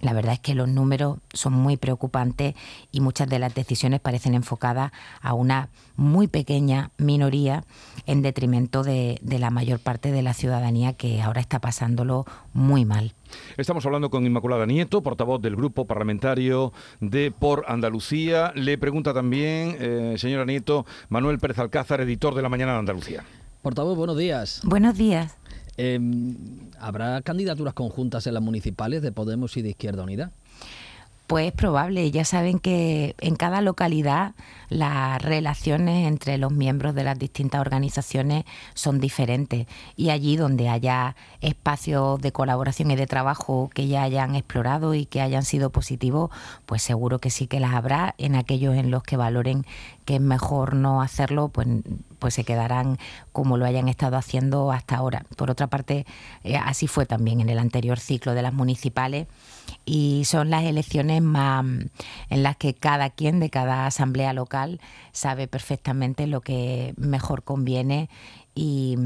la 0.00 0.12
verdad 0.12 0.34
es 0.34 0.40
que 0.40 0.54
los 0.54 0.68
números 0.68 1.18
son 1.32 1.52
muy 1.52 1.76
preocupantes 1.76 2.54
y 2.90 3.00
muchas 3.00 3.28
de 3.28 3.38
las 3.38 3.54
decisiones 3.54 4.00
parecen 4.00 4.34
enfocadas 4.34 4.92
a 5.22 5.34
una 5.34 5.68
muy 5.96 6.26
pequeña 6.26 6.90
minoría 6.98 7.64
en 8.06 8.20
detrimento 8.20 8.82
de, 8.82 9.18
la 9.22 9.50
mayor 9.50 9.78
parte 9.78 10.10
de 10.10 10.22
la 10.22 10.34
ciudadanía 10.34 10.94
que 10.94 11.22
ahora 11.22 11.40
está 11.40 11.60
pasándolo 11.60 12.26
muy 12.52 12.84
mal. 12.84 13.14
Estamos 13.56 13.86
hablando 13.86 14.10
con 14.10 14.26
Inmaculada 14.26 14.66
Nieto, 14.66 15.02
portavoz 15.02 15.40
del 15.40 15.56
Grupo 15.56 15.86
Parlamentario 15.86 16.72
de 17.00 17.30
Por 17.30 17.64
Andalucía. 17.68 18.52
Le 18.54 18.78
pregunta 18.78 19.14
también, 19.14 19.76
eh, 19.80 20.14
señora 20.18 20.44
Nieto, 20.44 20.86
Manuel 21.08 21.38
Pérez 21.38 21.58
Alcázar, 21.58 22.00
editor 22.00 22.34
de 22.34 22.42
La 22.42 22.48
Mañana 22.48 22.72
de 22.72 22.78
Andalucía. 22.80 23.24
Portavoz, 23.62 23.96
buenos 23.96 24.18
días. 24.18 24.60
Buenos 24.64 24.96
días. 24.98 25.38
Em, 25.76 26.36
¿Habrá 26.78 27.20
candidaturas 27.22 27.74
conjuntas 27.74 28.26
en 28.26 28.34
las 28.34 28.42
municipales 28.42 29.02
de 29.02 29.12
Podemos 29.12 29.56
y 29.56 29.62
de 29.62 29.70
Izquierda 29.70 30.02
Unida? 30.02 30.32
Pues 31.26 31.46
es 31.46 31.52
probable. 31.52 32.10
Ya 32.10 32.26
saben 32.26 32.58
que 32.58 33.14
en 33.18 33.34
cada 33.36 33.62
localidad 33.62 34.34
las 34.68 35.22
relaciones 35.22 36.06
entre 36.06 36.36
los 36.36 36.52
miembros 36.52 36.94
de 36.94 37.02
las 37.02 37.18
distintas 37.18 37.62
organizaciones 37.62 38.44
son 38.74 39.00
diferentes 39.00 39.66
y 39.96 40.10
allí 40.10 40.36
donde 40.36 40.68
haya 40.68 41.16
espacios 41.40 42.20
de 42.20 42.30
colaboración 42.30 42.90
y 42.90 42.96
de 42.96 43.06
trabajo 43.06 43.70
que 43.72 43.88
ya 43.88 44.02
hayan 44.02 44.34
explorado 44.34 44.92
y 44.92 45.06
que 45.06 45.22
hayan 45.22 45.44
sido 45.44 45.70
positivos, 45.70 46.30
pues 46.66 46.82
seguro 46.82 47.18
que 47.20 47.30
sí 47.30 47.46
que 47.46 47.58
las 47.58 47.72
habrá. 47.72 48.14
En 48.18 48.36
aquellos 48.36 48.76
en 48.76 48.90
los 48.90 49.02
que 49.02 49.16
valoren 49.16 49.64
que 50.04 50.16
es 50.16 50.20
mejor 50.20 50.74
no 50.74 51.02
hacerlo, 51.02 51.48
pues, 51.48 51.66
pues 52.18 52.34
se 52.34 52.44
quedarán 52.44 52.98
como 53.32 53.56
lo 53.56 53.66
hayan 53.66 53.88
estado 53.88 54.16
haciendo 54.16 54.72
hasta 54.72 54.96
ahora. 54.96 55.24
Por 55.36 55.50
otra 55.50 55.66
parte, 55.66 56.06
eh, 56.42 56.56
así 56.56 56.86
fue 56.86 57.06
también 57.06 57.40
en 57.40 57.48
el 57.48 57.58
anterior 57.58 57.98
ciclo 57.98 58.34
de 58.34 58.42
las 58.42 58.52
municipales 58.52 59.26
y 59.84 60.24
son 60.24 60.50
las 60.50 60.64
elecciones 60.64 61.22
más 61.22 61.64
en 62.30 62.42
las 62.42 62.56
que 62.56 62.74
cada 62.74 63.10
quien 63.10 63.40
de 63.40 63.50
cada 63.50 63.86
asamblea 63.86 64.32
local 64.32 64.80
sabe 65.12 65.46
perfectamente 65.46 66.26
lo 66.26 66.40
que 66.40 66.94
mejor 66.96 67.42
conviene 67.42 68.08
y, 68.54 68.96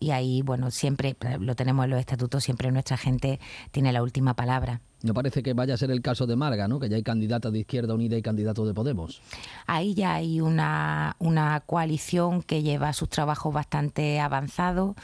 y, 0.00 0.10
ahí, 0.10 0.42
bueno, 0.42 0.70
siempre 0.70 1.16
lo 1.38 1.54
tenemos 1.54 1.84
en 1.84 1.90
los 1.90 2.00
estatutos, 2.00 2.42
siempre 2.42 2.72
nuestra 2.72 2.96
gente 2.96 3.38
tiene 3.70 3.92
la 3.92 4.02
última 4.02 4.34
palabra. 4.34 4.80
No 5.02 5.14
parece 5.14 5.42
que 5.42 5.54
vaya 5.54 5.74
a 5.74 5.76
ser 5.78 5.90
el 5.90 6.02
caso 6.02 6.26
de 6.26 6.36
Marga, 6.36 6.68
¿no? 6.68 6.78
Que 6.78 6.88
ya 6.90 6.96
hay 6.96 7.02
candidatos 7.02 7.52
de 7.52 7.60
Izquierda 7.60 7.94
Unida 7.94 8.18
y 8.18 8.22
candidatos 8.22 8.66
de 8.66 8.74
Podemos. 8.74 9.22
Ahí 9.66 9.94
ya 9.94 10.14
hay 10.14 10.42
una, 10.42 11.16
una 11.18 11.60
coalición 11.60 12.42
que 12.42 12.62
lleva 12.62 12.92
sus 12.92 13.08
trabajos 13.08 13.54
bastante 13.54 14.20
avanzados. 14.20 14.96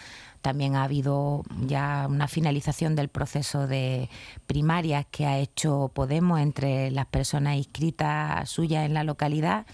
También 0.46 0.76
ha 0.76 0.84
habido 0.84 1.42
ya 1.66 2.06
una 2.08 2.28
finalización 2.28 2.94
del 2.94 3.08
proceso 3.08 3.66
de 3.66 4.08
primarias 4.46 5.04
que 5.10 5.26
ha 5.26 5.38
hecho 5.38 5.90
Podemos 5.92 6.38
entre 6.38 6.92
las 6.92 7.06
personas 7.06 7.56
inscritas 7.56 8.48
suyas 8.48 8.86
en 8.86 8.94
la 8.94 9.02
localidad. 9.02 9.66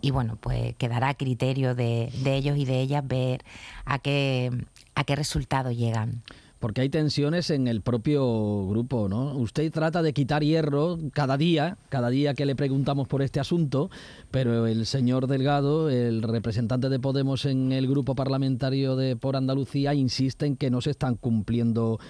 Y 0.00 0.10
bueno, 0.10 0.34
pues 0.34 0.74
quedará 0.78 1.10
a 1.10 1.14
criterio 1.14 1.76
de, 1.76 2.10
de 2.24 2.34
ellos 2.34 2.58
y 2.58 2.64
de 2.64 2.80
ellas 2.80 3.06
ver 3.06 3.44
a 3.84 4.00
qué, 4.00 4.50
a 4.96 5.04
qué 5.04 5.14
resultado 5.14 5.70
llegan 5.70 6.24
porque 6.66 6.80
hay 6.80 6.88
tensiones 6.88 7.50
en 7.50 7.68
el 7.68 7.80
propio 7.80 8.66
grupo, 8.66 9.08
¿no? 9.08 9.36
Usted 9.36 9.70
trata 9.70 10.02
de 10.02 10.12
quitar 10.12 10.42
hierro 10.42 10.98
cada 11.12 11.36
día, 11.36 11.78
cada 11.90 12.10
día 12.10 12.34
que 12.34 12.44
le 12.44 12.56
preguntamos 12.56 13.06
por 13.06 13.22
este 13.22 13.38
asunto, 13.38 13.88
pero 14.32 14.66
el 14.66 14.84
señor 14.84 15.28
Delgado, 15.28 15.90
el 15.90 16.24
representante 16.24 16.88
de 16.88 16.98
Podemos 16.98 17.44
en 17.44 17.70
el 17.70 17.86
grupo 17.86 18.16
parlamentario 18.16 18.96
de 18.96 19.14
por 19.14 19.36
Andalucía, 19.36 19.94
insiste 19.94 20.44
en 20.44 20.56
que 20.56 20.68
no 20.68 20.80
se 20.80 20.90
están 20.90 21.14
cumpliendo 21.14 22.00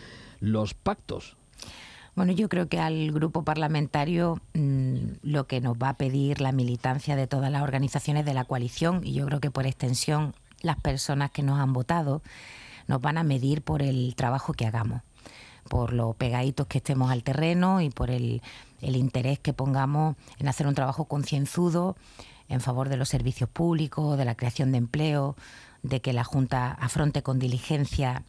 los 0.40 0.72
pactos. 0.72 1.36
Bueno, 2.14 2.32
yo 2.32 2.48
creo 2.48 2.66
que 2.66 2.78
al 2.78 3.12
grupo 3.12 3.44
parlamentario 3.44 4.40
mm, 4.54 5.16
lo 5.20 5.46
que 5.46 5.60
nos 5.60 5.76
va 5.76 5.90
a 5.90 5.96
pedir 5.98 6.40
la 6.40 6.52
militancia 6.52 7.14
de 7.14 7.26
todas 7.26 7.52
las 7.52 7.62
organizaciones 7.62 8.24
de 8.24 8.32
la 8.32 8.46
coalición 8.46 9.02
y 9.04 9.12
yo 9.12 9.26
creo 9.26 9.40
que 9.40 9.50
por 9.50 9.66
extensión 9.66 10.32
las 10.62 10.80
personas 10.80 11.30
que 11.30 11.42
nos 11.42 11.60
han 11.60 11.74
votado 11.74 12.22
nos 12.86 13.00
van 13.00 13.18
a 13.18 13.24
medir 13.24 13.62
por 13.62 13.82
el 13.82 14.14
trabajo 14.14 14.52
que 14.52 14.66
hagamos, 14.66 15.02
por 15.68 15.92
lo 15.92 16.12
pegaditos 16.14 16.66
que 16.66 16.78
estemos 16.78 17.10
al 17.10 17.22
terreno 17.22 17.80
y 17.80 17.90
por 17.90 18.10
el, 18.10 18.42
interés 18.80 19.38
que 19.38 19.52
pongamos 19.52 20.16
en 20.38 20.48
hacer 20.48 20.66
un 20.66 20.74
trabajo 20.74 21.06
concienzudo 21.06 21.96
en 22.48 22.60
favor 22.60 22.88
de 22.88 22.96
los 22.96 23.08
servicios 23.08 23.50
públicos, 23.50 24.16
de 24.16 24.24
la 24.24 24.36
creación 24.36 24.70
de 24.72 24.78
empleo, 24.78 25.36
de 25.82 26.00
que 26.00 26.12
la 26.12 26.24
Junta 26.24 26.72
afronte 26.72 27.22
con 27.22 27.38
diligencia 27.38 28.22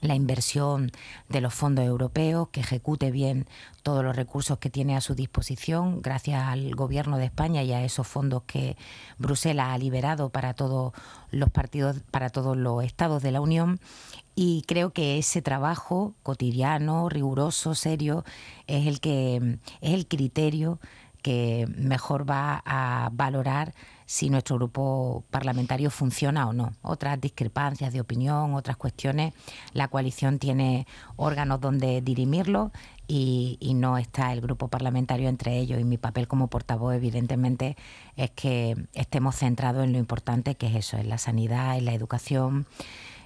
la 0.00 0.14
inversión 0.14 0.92
de 1.28 1.40
los 1.40 1.54
fondos 1.54 1.84
europeos, 1.84 2.48
que 2.50 2.60
ejecute 2.60 3.10
bien 3.10 3.46
todos 3.82 4.04
los 4.04 4.14
recursos 4.14 4.58
que 4.58 4.70
tiene 4.70 4.96
a 4.96 5.00
su 5.00 5.14
disposición, 5.14 6.02
gracias 6.02 6.42
al 6.46 6.74
Gobierno 6.74 7.16
de 7.16 7.24
España 7.24 7.62
y 7.62 7.72
a 7.72 7.84
esos 7.84 8.06
fondos 8.06 8.42
que 8.46 8.76
Bruselas 9.18 9.68
ha 9.70 9.78
liberado 9.78 10.30
para 10.30 10.54
todos 10.54 10.92
los 11.30 11.50
partidos, 11.50 11.96
para 12.10 12.30
todos 12.30 12.56
los 12.56 12.84
estados 12.84 13.22
de 13.22 13.32
la 13.32 13.40
Unión. 13.40 13.80
Y 14.34 14.62
creo 14.68 14.92
que 14.92 15.18
ese 15.18 15.42
trabajo 15.42 16.14
cotidiano, 16.22 17.08
riguroso, 17.08 17.74
serio, 17.74 18.24
es 18.68 18.86
el 18.86 19.00
que 19.00 19.58
es 19.80 19.94
el 19.94 20.06
criterio 20.06 20.78
que 21.22 21.66
mejor 21.76 22.28
va 22.28 22.62
a 22.64 23.10
valorar 23.12 23.74
si 24.08 24.30
nuestro 24.30 24.56
grupo 24.56 25.22
parlamentario 25.30 25.90
funciona 25.90 26.48
o 26.48 26.54
no. 26.54 26.72
Otras 26.80 27.20
discrepancias 27.20 27.92
de 27.92 28.00
opinión, 28.00 28.54
otras 28.54 28.78
cuestiones, 28.78 29.34
la 29.74 29.88
coalición 29.88 30.38
tiene 30.38 30.86
órganos 31.16 31.60
donde 31.60 32.00
dirimirlo 32.00 32.72
y, 33.06 33.58
no 33.74 33.98
está 33.98 34.32
el 34.32 34.40
grupo 34.40 34.68
parlamentario 34.68 35.28
entre 35.28 35.58
ellos. 35.58 35.78
Y 35.78 35.84
mi 35.84 35.98
papel 35.98 36.26
como 36.26 36.48
portavoz, 36.48 36.94
evidentemente, 36.94 37.76
es 38.16 38.30
que 38.30 38.76
estemos 38.94 39.36
centrados 39.36 39.84
en 39.84 39.92
lo 39.92 39.98
importante 39.98 40.54
que 40.54 40.68
es 40.68 40.76
eso, 40.76 40.96
en 40.96 41.10
la 41.10 41.18
sanidad, 41.18 41.76
en 41.76 41.84
la 41.84 41.92
educación 41.92 42.66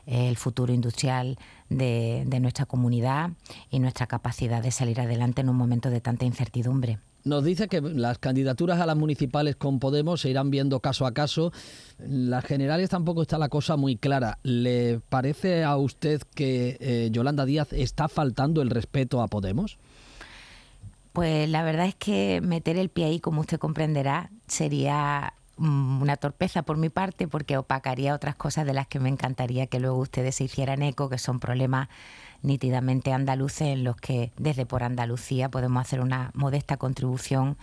el 0.05 0.37
futuro 0.37 0.73
industrial 0.73 1.39
de, 1.69 2.25
de, 2.27 2.41
nuestra 2.41 2.67
comunidad 2.67 3.31
y 3.71 3.79
nuestra 3.79 4.09
capacidad 4.09 4.61
de 4.61 4.73
salir 4.73 5.01
adelante 5.01 5.43
en 5.43 5.49
un 5.49 5.55
momento 5.55 5.91
de 5.91 6.01
tanta 6.01 6.25
incertidumbre. 6.25 6.99
Nos 7.25 7.45
dice 7.45 7.69
que 7.69 7.81
las 7.81 8.19
candidaturas 8.19 8.81
a 8.81 8.87
las 8.87 8.97
municipales 8.97 9.55
con 9.55 9.79
Podemos 9.79 10.21
se 10.21 10.31
irán 10.31 10.51
viendo 10.51 10.81
caso 10.81 11.07
a 11.07 11.13
caso. 11.13 11.53
Las 11.99 12.45
generales 12.45 12.91
tampoco 12.91 13.23
está 13.23 13.39
la 13.39 13.49
cosa 13.49 13.77
muy 13.77 13.97
clara. 13.97 14.39
¿Le 14.43 15.01
parece 15.09 15.63
a 15.63 15.77
usted 15.77 16.23
que 16.35 16.77
eh, 16.81 17.11
Yolanda 17.13 17.45
Díaz 17.45 17.73
está 17.73 18.09
faltando 18.09 18.61
el 18.61 18.71
respeto 18.71 19.23
a 19.23 19.29
Podemos? 19.29 19.79
Pues 21.13 21.49
la 21.49 21.63
verdad 21.63 21.87
es 21.87 21.95
que 21.95 22.41
meter 22.43 22.77
el 22.77 22.89
pie 22.89 23.05
ahí, 23.05 23.21
como 23.21 23.43
usted 23.43 23.59
comprenderá, 23.59 24.31
sería 24.49 25.35
mm, 25.59 26.03
una 26.03 26.17
torpeza 26.17 26.63
por 26.63 26.77
mi 26.77 26.89
parte 26.89 27.29
porque 27.29 27.57
opacaría 27.57 28.15
otras 28.15 28.35
cosas 28.35 28.67
de 28.67 28.73
las 28.73 28.89
que 28.89 28.99
me 28.99 29.11
encantaría 29.11 29.67
que 29.67 29.79
luego 29.79 29.99
ustedes 29.99 30.37
se 30.37 30.45
hicieran 30.45 30.83
eco, 30.83 31.09
que 31.09 31.19
son 31.19 31.39
problemas 31.39 31.89
nítidamente 32.43 33.13
andaluces 33.13 33.69
en 33.69 33.85
los 33.85 33.97
que 33.97 34.33
desde 34.37 34.67
por 34.67 34.83
Andalucía 34.83 35.49
podemos 35.49 35.81
hacer 35.81 36.01
una 36.01 36.31
modesta 36.35 36.77
contribución 36.77 37.57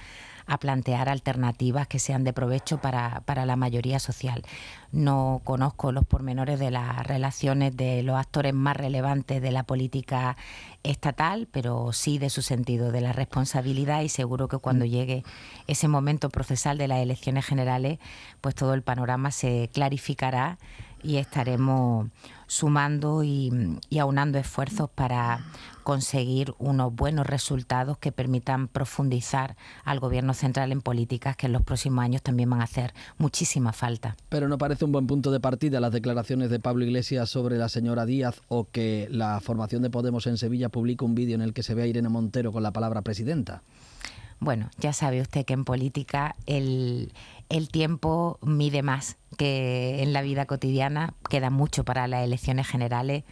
a 0.50 0.58
plantear 0.58 1.10
alternativas 1.10 1.88
que 1.88 2.00
sean 2.00 2.24
de 2.24 2.34
provecho 2.34 2.80
para, 2.80 3.22
para, 3.26 3.46
la 3.46 3.56
mayoría 3.56 4.00
social. 4.00 4.42
No 4.92 5.42
conozco 5.44 5.92
los 5.92 6.06
pormenores 6.06 6.58
de 6.58 6.72
las 6.72 7.06
relaciones 7.06 7.78
de 7.78 8.02
los 8.02 8.18
actores 8.18 8.56
más 8.56 8.76
relevantes 8.76 9.44
de 9.44 9.52
la 9.52 9.62
política 9.62 10.38
estatal, 10.82 11.48
pero 11.52 11.94
sí 11.94 12.18
de 12.18 12.32
su 12.32 12.42
sentido 12.42 12.92
de 12.92 13.02
la 13.02 13.14
responsabilidad 13.14 14.02
y 14.02 14.10
seguro 14.10 14.48
que 14.48 14.58
cuando 14.58 14.86
mm. 14.86 14.90
llegue 14.90 15.24
ese 15.68 15.88
momento 15.88 16.30
procesal 16.32 16.80
de 16.80 16.88
las 16.88 17.00
elecciones 17.00 17.46
generales, 17.46 18.00
pues 18.42 18.56
todo 18.56 18.74
el 18.74 18.82
panorama 18.82 19.30
se 19.30 19.70
clarificará 19.72 20.58
y 21.04 21.18
estaremos 21.18 22.08
sumando 22.48 23.24
y, 23.24 23.52
aunando 24.00 24.40
esfuerzos 24.40 24.90
para 24.90 25.40
conseguir 25.84 26.54
unos 26.58 26.94
buenos 26.94 27.26
resultados 27.26 27.98
que 27.98 28.12
permitan 28.12 28.68
profundizar 28.68 29.56
al 29.86 30.00
Gobierno 30.00 30.34
central 30.34 30.72
en 30.72 30.82
políticas 30.82 31.36
que 31.36 31.46
en 31.46 31.54
los 31.54 31.62
próximos 31.62 32.04
años 32.04 32.22
también 32.22 32.50
van 32.50 32.62
a 32.62 32.66
hacer 32.66 32.94
muchísima 33.18 33.72
falta. 33.72 34.16
Pero 34.30 34.48
no 34.48 34.58
parece 34.58 34.86
un 34.86 34.92
buen 34.92 35.08
punto 35.08 35.32
de 35.32 35.40
partida 35.40 35.80
las 35.80 35.92
declaraciones 35.92 36.50
de 36.50 36.60
Pablo 36.60 36.86
Iglesias 36.86 37.30
sobre 37.30 37.58
la 37.58 37.70
señora 37.70 38.06
Díaz 38.06 38.42
o 38.48 38.68
que 38.72 39.08
la 39.12 39.40
formación 39.40 39.82
de 39.82 39.90
Podemos 39.90 40.28
en 40.28 40.38
Sevilla 40.38 40.70
publica 40.70 41.06
un 41.06 41.16
vídeo 41.16 41.36
en 41.36 41.42
el 41.42 41.54
que 41.54 41.64
se 41.64 41.74
ve 41.74 41.84
a 41.84 41.88
Irene 41.88 42.10
Montero 42.10 42.52
con 42.52 42.64
la 42.64 42.72
palabra 42.72 43.02
presidenta. 43.02 43.62
Bueno, 44.40 44.70
ya 44.78 44.94
sabe 44.94 45.22
usted 45.22 45.46
que 45.46 45.54
en 45.54 45.66
política 45.66 46.36
el, 46.46 47.12
tiempo 47.70 48.38
mide 48.42 48.84
más 48.84 49.18
que 49.38 50.04
en 50.04 50.14
la 50.14 50.22
vida 50.22 50.46
cotidiana. 50.46 51.14
Queda 51.30 51.50
mucho 51.50 51.84
para 51.84 52.08
las 52.08 52.24
elecciones 52.24 52.68
generales. 52.68 53.24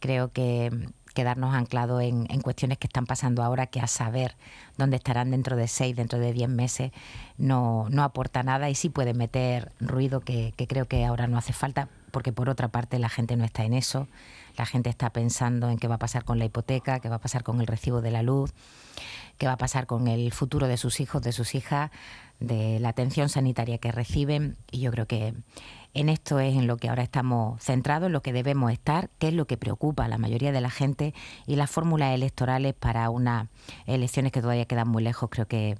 Creo 0.00 0.32
que 0.32 0.70
quedarnos 1.14 1.54
anclados 1.54 2.02
en, 2.02 2.26
cuestiones 2.40 2.78
que 2.78 2.86
están 2.86 3.06
pasando 3.06 3.42
ahora, 3.42 3.66
que 3.66 3.80
a 3.80 3.86
saber 3.86 4.36
dónde 4.78 4.96
estarán 4.96 5.30
dentro 5.30 5.56
de 5.56 5.68
seis, 5.68 5.94
dentro 5.94 6.18
de 6.18 6.32
diez 6.32 6.48
meses, 6.48 6.92
no, 7.36 7.86
no 7.90 8.02
aporta 8.02 8.42
nada 8.42 8.70
y 8.70 8.74
sí 8.74 8.88
puede 8.88 9.14
meter 9.14 9.72
ruido 9.80 10.20
que, 10.20 10.54
que 10.56 10.66
creo 10.66 10.86
que 10.86 11.04
ahora 11.04 11.26
no 11.26 11.38
hace 11.38 11.52
falta, 11.52 11.88
porque 12.12 12.32
por 12.32 12.48
otra 12.48 12.68
parte 12.68 13.00
la 13.00 13.08
gente 13.08 13.36
no 13.36 13.44
está 13.44 13.64
en 13.64 13.74
eso. 13.74 14.06
La 14.56 14.66
gente 14.66 14.90
está 14.90 15.10
pensando 15.10 15.68
en 15.70 15.78
qué 15.78 15.88
va 15.88 15.96
a 15.96 15.98
pasar 15.98 16.24
con 16.24 16.38
la 16.38 16.44
hipoteca, 16.44 17.00
qué 17.00 17.08
va 17.08 17.16
a 17.16 17.20
pasar 17.20 17.42
con 17.42 17.60
el 17.60 17.66
recibo 17.66 18.00
de 18.00 18.10
la 18.12 18.22
luz 18.22 18.52
qué 19.38 19.46
va 19.46 19.54
a 19.54 19.58
pasar 19.58 19.86
con 19.86 20.06
el 20.06 20.32
futuro 20.32 20.68
de 20.68 20.76
sus 20.76 21.00
hijos, 21.00 21.22
de 21.22 21.32
sus 21.32 21.54
hijas, 21.54 21.90
de 22.40 22.78
la 22.80 22.90
atención 22.90 23.28
sanitaria 23.28 23.78
que 23.78 23.92
reciben. 23.92 24.56
Y 24.70 24.80
yo 24.80 24.90
creo 24.90 25.06
que 25.06 25.34
en 25.94 26.08
esto 26.08 26.40
es 26.40 26.54
en 26.54 26.66
lo 26.66 26.76
que 26.76 26.88
ahora 26.88 27.02
estamos 27.02 27.60
centrados, 27.60 28.06
en 28.06 28.12
lo 28.12 28.22
que 28.22 28.32
debemos 28.32 28.72
estar, 28.72 29.10
qué 29.18 29.28
es 29.28 29.34
lo 29.34 29.46
que 29.46 29.56
preocupa 29.56 30.04
a 30.04 30.08
la 30.08 30.18
mayoría 30.18 30.52
de 30.52 30.60
la 30.60 30.70
gente 30.70 31.14
y 31.46 31.56
las 31.56 31.70
fórmulas 31.70 32.14
electorales 32.14 32.74
para 32.74 33.10
unas 33.10 33.48
elecciones 33.86 34.32
que 34.32 34.40
todavía 34.40 34.66
quedan 34.66 34.88
muy 34.88 35.02
lejos, 35.02 35.28
creo 35.30 35.46
que, 35.46 35.76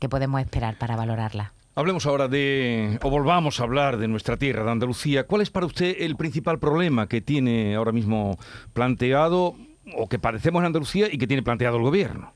que 0.00 0.08
podemos 0.08 0.40
esperar 0.40 0.78
para 0.78 0.96
valorarlas. 0.96 1.50
Hablemos 1.76 2.06
ahora 2.06 2.28
de, 2.28 3.00
o 3.02 3.10
volvamos 3.10 3.58
a 3.58 3.64
hablar 3.64 3.96
de 3.96 4.06
nuestra 4.06 4.36
tierra, 4.36 4.62
de 4.62 4.70
Andalucía. 4.70 5.26
¿Cuál 5.26 5.42
es 5.42 5.50
para 5.50 5.66
usted 5.66 5.96
el 5.98 6.14
principal 6.14 6.60
problema 6.60 7.08
que 7.08 7.20
tiene 7.20 7.74
ahora 7.74 7.90
mismo 7.90 8.38
planteado 8.72 9.56
o 9.96 10.08
que 10.08 10.20
padecemos 10.20 10.60
en 10.60 10.66
Andalucía 10.66 11.08
y 11.10 11.18
que 11.18 11.26
tiene 11.26 11.42
planteado 11.42 11.78
el 11.78 11.82
gobierno? 11.82 12.32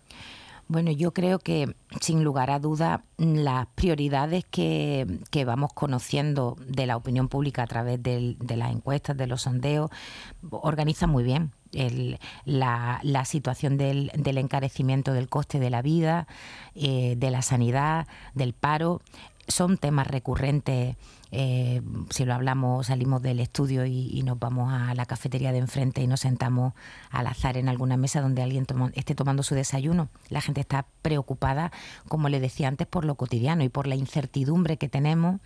Bueno, 0.69 0.91
yo 0.91 1.15
creo 1.15 1.39
que 1.39 1.75
sin 2.03 2.23
lugar 2.23 2.51
a 2.51 2.59
duda 2.59 3.03
las 3.17 3.67
prioridades 3.69 4.45
que, 4.45 5.07
vamos 5.47 5.73
conociendo 5.73 6.59
de 6.61 6.87
la 6.87 6.99
opinión 6.99 7.29
pública 7.29 7.63
a 7.63 7.67
través 7.67 8.03
de 8.03 8.37
las 8.55 8.71
encuestas, 8.71 9.17
de 9.17 9.27
los 9.27 9.43
sondeos, 9.43 9.91
organizan 10.51 11.09
muy 11.09 11.25
bien. 11.25 11.53
la, 12.45 13.25
situación 13.25 13.79
del, 13.79 14.11
encarecimiento 14.15 15.15
del 15.15 15.31
coste 15.31 15.59
de 15.59 15.71
la 15.71 15.81
vida, 15.81 16.29
eh, 16.75 17.15
de 17.17 17.31
la 17.31 17.41
sanidad, 17.41 18.07
del 18.35 18.53
paro, 18.53 19.01
son 19.49 19.78
temas 19.78 20.07
recurrentes 20.07 20.97
eh, 21.31 21.83
si 22.09 22.25
lo 22.25 22.35
hablamos, 22.35 22.87
salimos 22.87 23.21
del 23.21 23.40
estudio 23.40 23.85
y, 23.85 24.23
nos 24.23 24.38
vamos 24.38 24.73
a 24.73 24.95
la 24.95 25.07
cafetería 25.07 25.52
de 25.52 25.59
enfrente 25.59 26.02
y 26.02 26.07
nos 26.07 26.21
sentamos 26.21 26.75
al 27.11 27.26
azar 27.26 27.57
en 27.57 27.69
alguna 27.69 27.97
mesa 27.97 28.21
donde 28.21 28.43
alguien 28.43 28.67
esté 28.95 29.14
tomando 29.14 29.43
su 29.43 29.55
desayuno. 29.55 30.09
La 30.28 30.40
gente 30.40 30.61
está 30.61 30.87
preocupada, 31.02 31.71
como 32.09 32.28
le 32.28 32.40
decía 32.40 32.69
antes, 32.69 32.87
por 32.87 33.05
lo 33.05 33.14
cotidiano 33.14 33.62
y 33.62 33.69
por 33.69 33.87
la 33.87 33.95
incertidumbre 33.95 34.76
que 34.76 34.88
tenemos 34.88 35.40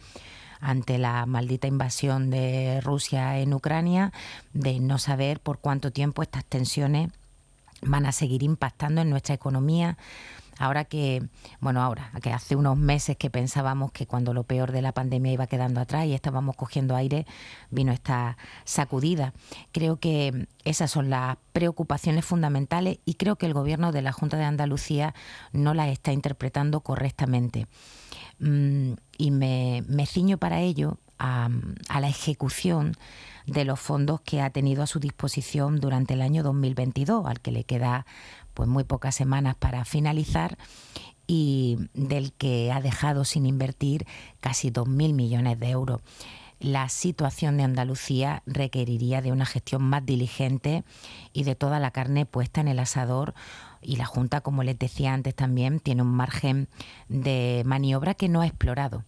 ante 0.60 0.98
la 0.98 1.26
maldita 1.26 1.66
invasión 1.66 2.30
de 2.30 2.80
Rusia 2.80 3.38
en 3.38 3.52
Ucrania, 3.52 4.12
de 4.52 4.78
no 4.78 4.98
saber 4.98 5.40
por 5.40 5.58
cuánto 5.58 5.90
tiempo 5.90 6.22
estas 6.22 6.44
tensiones 6.44 7.10
van 7.82 8.06
a 8.06 8.12
seguir 8.12 8.44
impactando 8.44 9.00
en 9.00 9.10
nuestra 9.10 9.34
economía, 9.34 9.98
Ahora 10.58 10.84
que, 10.84 11.22
bueno, 11.60 11.82
ahora, 11.82 12.10
que 12.22 12.32
hace 12.32 12.56
unos 12.56 12.76
meses 12.76 13.16
que 13.16 13.30
pensábamos 13.30 13.92
que 13.92 14.06
cuando 14.06 14.34
lo 14.34 14.44
peor 14.44 14.72
de 14.72 14.82
la 14.82 14.92
pandemia 14.92 15.32
iba 15.32 15.46
quedando 15.46 15.80
atrás 15.80 16.06
y 16.06 16.14
estábamos 16.14 16.56
cogiendo 16.56 16.94
aire, 16.94 17.26
vino 17.70 17.92
esta 17.92 18.36
sacudida. 18.64 19.32
Creo 19.72 19.96
que 19.96 20.46
esas 20.64 20.90
son 20.90 21.10
las 21.10 21.36
preocupaciones 21.52 22.24
fundamentales 22.24 22.98
y 23.04 23.14
creo 23.14 23.36
que 23.36 23.46
el 23.46 23.54
gobierno 23.54 23.92
de 23.92 24.02
la 24.02 24.12
Junta 24.12 24.36
de 24.36 24.44
Andalucía 24.44 25.14
no 25.52 25.74
las 25.74 25.88
está 25.88 26.12
interpretando 26.12 26.80
correctamente. 26.80 27.66
Mm, 28.38 28.94
y 29.18 29.30
me, 29.30 30.06
ciño 30.06 30.36
para 30.38 30.60
ello 30.60 30.98
a, 31.22 31.48
la 32.00 32.08
ejecución 32.08 32.94
de 33.46 33.64
los 33.64 33.78
fondos 33.78 34.20
que 34.20 34.42
ha 34.42 34.50
tenido 34.50 34.82
a 34.82 34.88
su 34.88 34.98
disposición 34.98 35.78
durante 35.78 36.14
el 36.14 36.22
año 36.22 36.42
2022, 36.42 37.26
al 37.26 37.40
que 37.40 37.52
le 37.52 37.64
queda 37.64 38.06
pues 38.54 38.68
muy 38.68 38.84
pocas 38.84 39.14
semanas 39.14 39.54
para 39.54 39.84
finalizar 39.84 40.58
y 41.26 41.78
del 41.94 42.32
que 42.32 42.72
ha 42.72 42.80
dejado 42.80 43.24
sin 43.24 43.46
invertir 43.46 44.04
casi 44.40 44.70
2.000 44.70 45.14
millones 45.14 45.60
de 45.60 45.70
euros. 45.70 46.00
La 46.58 46.88
situación 46.88 47.56
de 47.56 47.64
Andalucía 47.64 48.42
requeriría 48.46 49.20
de 49.20 49.32
una 49.32 49.46
gestión 49.46 49.82
más 49.82 50.04
diligente 50.04 50.84
y 51.32 51.44
de 51.44 51.54
toda 51.54 51.80
la 51.80 51.90
carne 51.90 52.26
puesta 52.26 52.60
en 52.60 52.68
el 52.68 52.78
asador 52.78 53.34
y 53.80 53.96
la 53.96 54.06
Junta, 54.06 54.40
como 54.42 54.62
les 54.62 54.78
decía 54.78 55.12
antes 55.12 55.34
también, 55.34 55.80
tiene 55.80 56.02
un 56.02 56.14
margen 56.14 56.68
de 57.08 57.62
maniobra 57.64 58.14
que 58.14 58.28
no 58.28 58.42
ha 58.42 58.46
explorado 58.46 59.04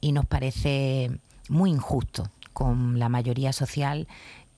y 0.00 0.12
nos 0.12 0.26
parece 0.26 1.20
muy 1.48 1.70
injusto 1.70 2.30
con 2.52 2.98
la 2.98 3.08
mayoría 3.08 3.52
social 3.52 4.08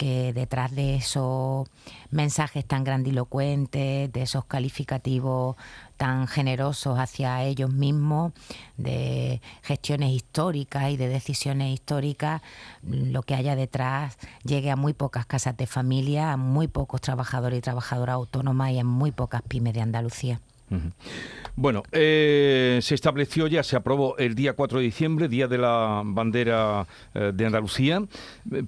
que 0.00 0.32
detrás 0.32 0.74
de 0.74 0.94
esos 0.94 1.68
mensajes 2.10 2.64
tan 2.64 2.84
grandilocuentes, 2.84 4.10
de 4.10 4.22
esos 4.22 4.46
calificativos 4.46 5.56
tan 5.98 6.26
generosos 6.26 6.98
hacia 6.98 7.44
ellos 7.44 7.70
mismos, 7.70 8.32
de 8.78 9.42
gestiones 9.60 10.12
históricas 10.12 10.90
y 10.90 10.96
de 10.96 11.08
decisiones 11.08 11.74
históricas, 11.74 12.40
lo 12.82 13.20
que 13.20 13.34
haya 13.34 13.56
detrás 13.56 14.16
llegue 14.42 14.70
a 14.70 14.76
muy 14.76 14.94
pocas 14.94 15.26
casas 15.26 15.54
de 15.58 15.66
familia, 15.66 16.32
a 16.32 16.38
muy 16.38 16.66
pocos 16.66 17.02
trabajadores 17.02 17.58
y 17.58 17.60
trabajadoras 17.60 18.14
autónomas 18.14 18.70
y 18.70 18.78
a 18.78 18.84
muy 18.84 19.10
pocas 19.10 19.42
pymes 19.42 19.74
de 19.74 19.82
Andalucía. 19.82 20.40
Bueno, 21.56 21.82
eh, 21.92 22.78
se 22.80 22.94
estableció 22.94 23.46
ya, 23.46 23.62
se 23.62 23.76
aprobó 23.76 24.16
el 24.18 24.34
día 24.34 24.54
4 24.54 24.78
de 24.78 24.84
diciembre, 24.84 25.28
Día 25.28 25.48
de 25.48 25.58
la 25.58 26.02
Bandera 26.04 26.86
eh, 27.12 27.32
de 27.34 27.46
Andalucía, 27.46 28.02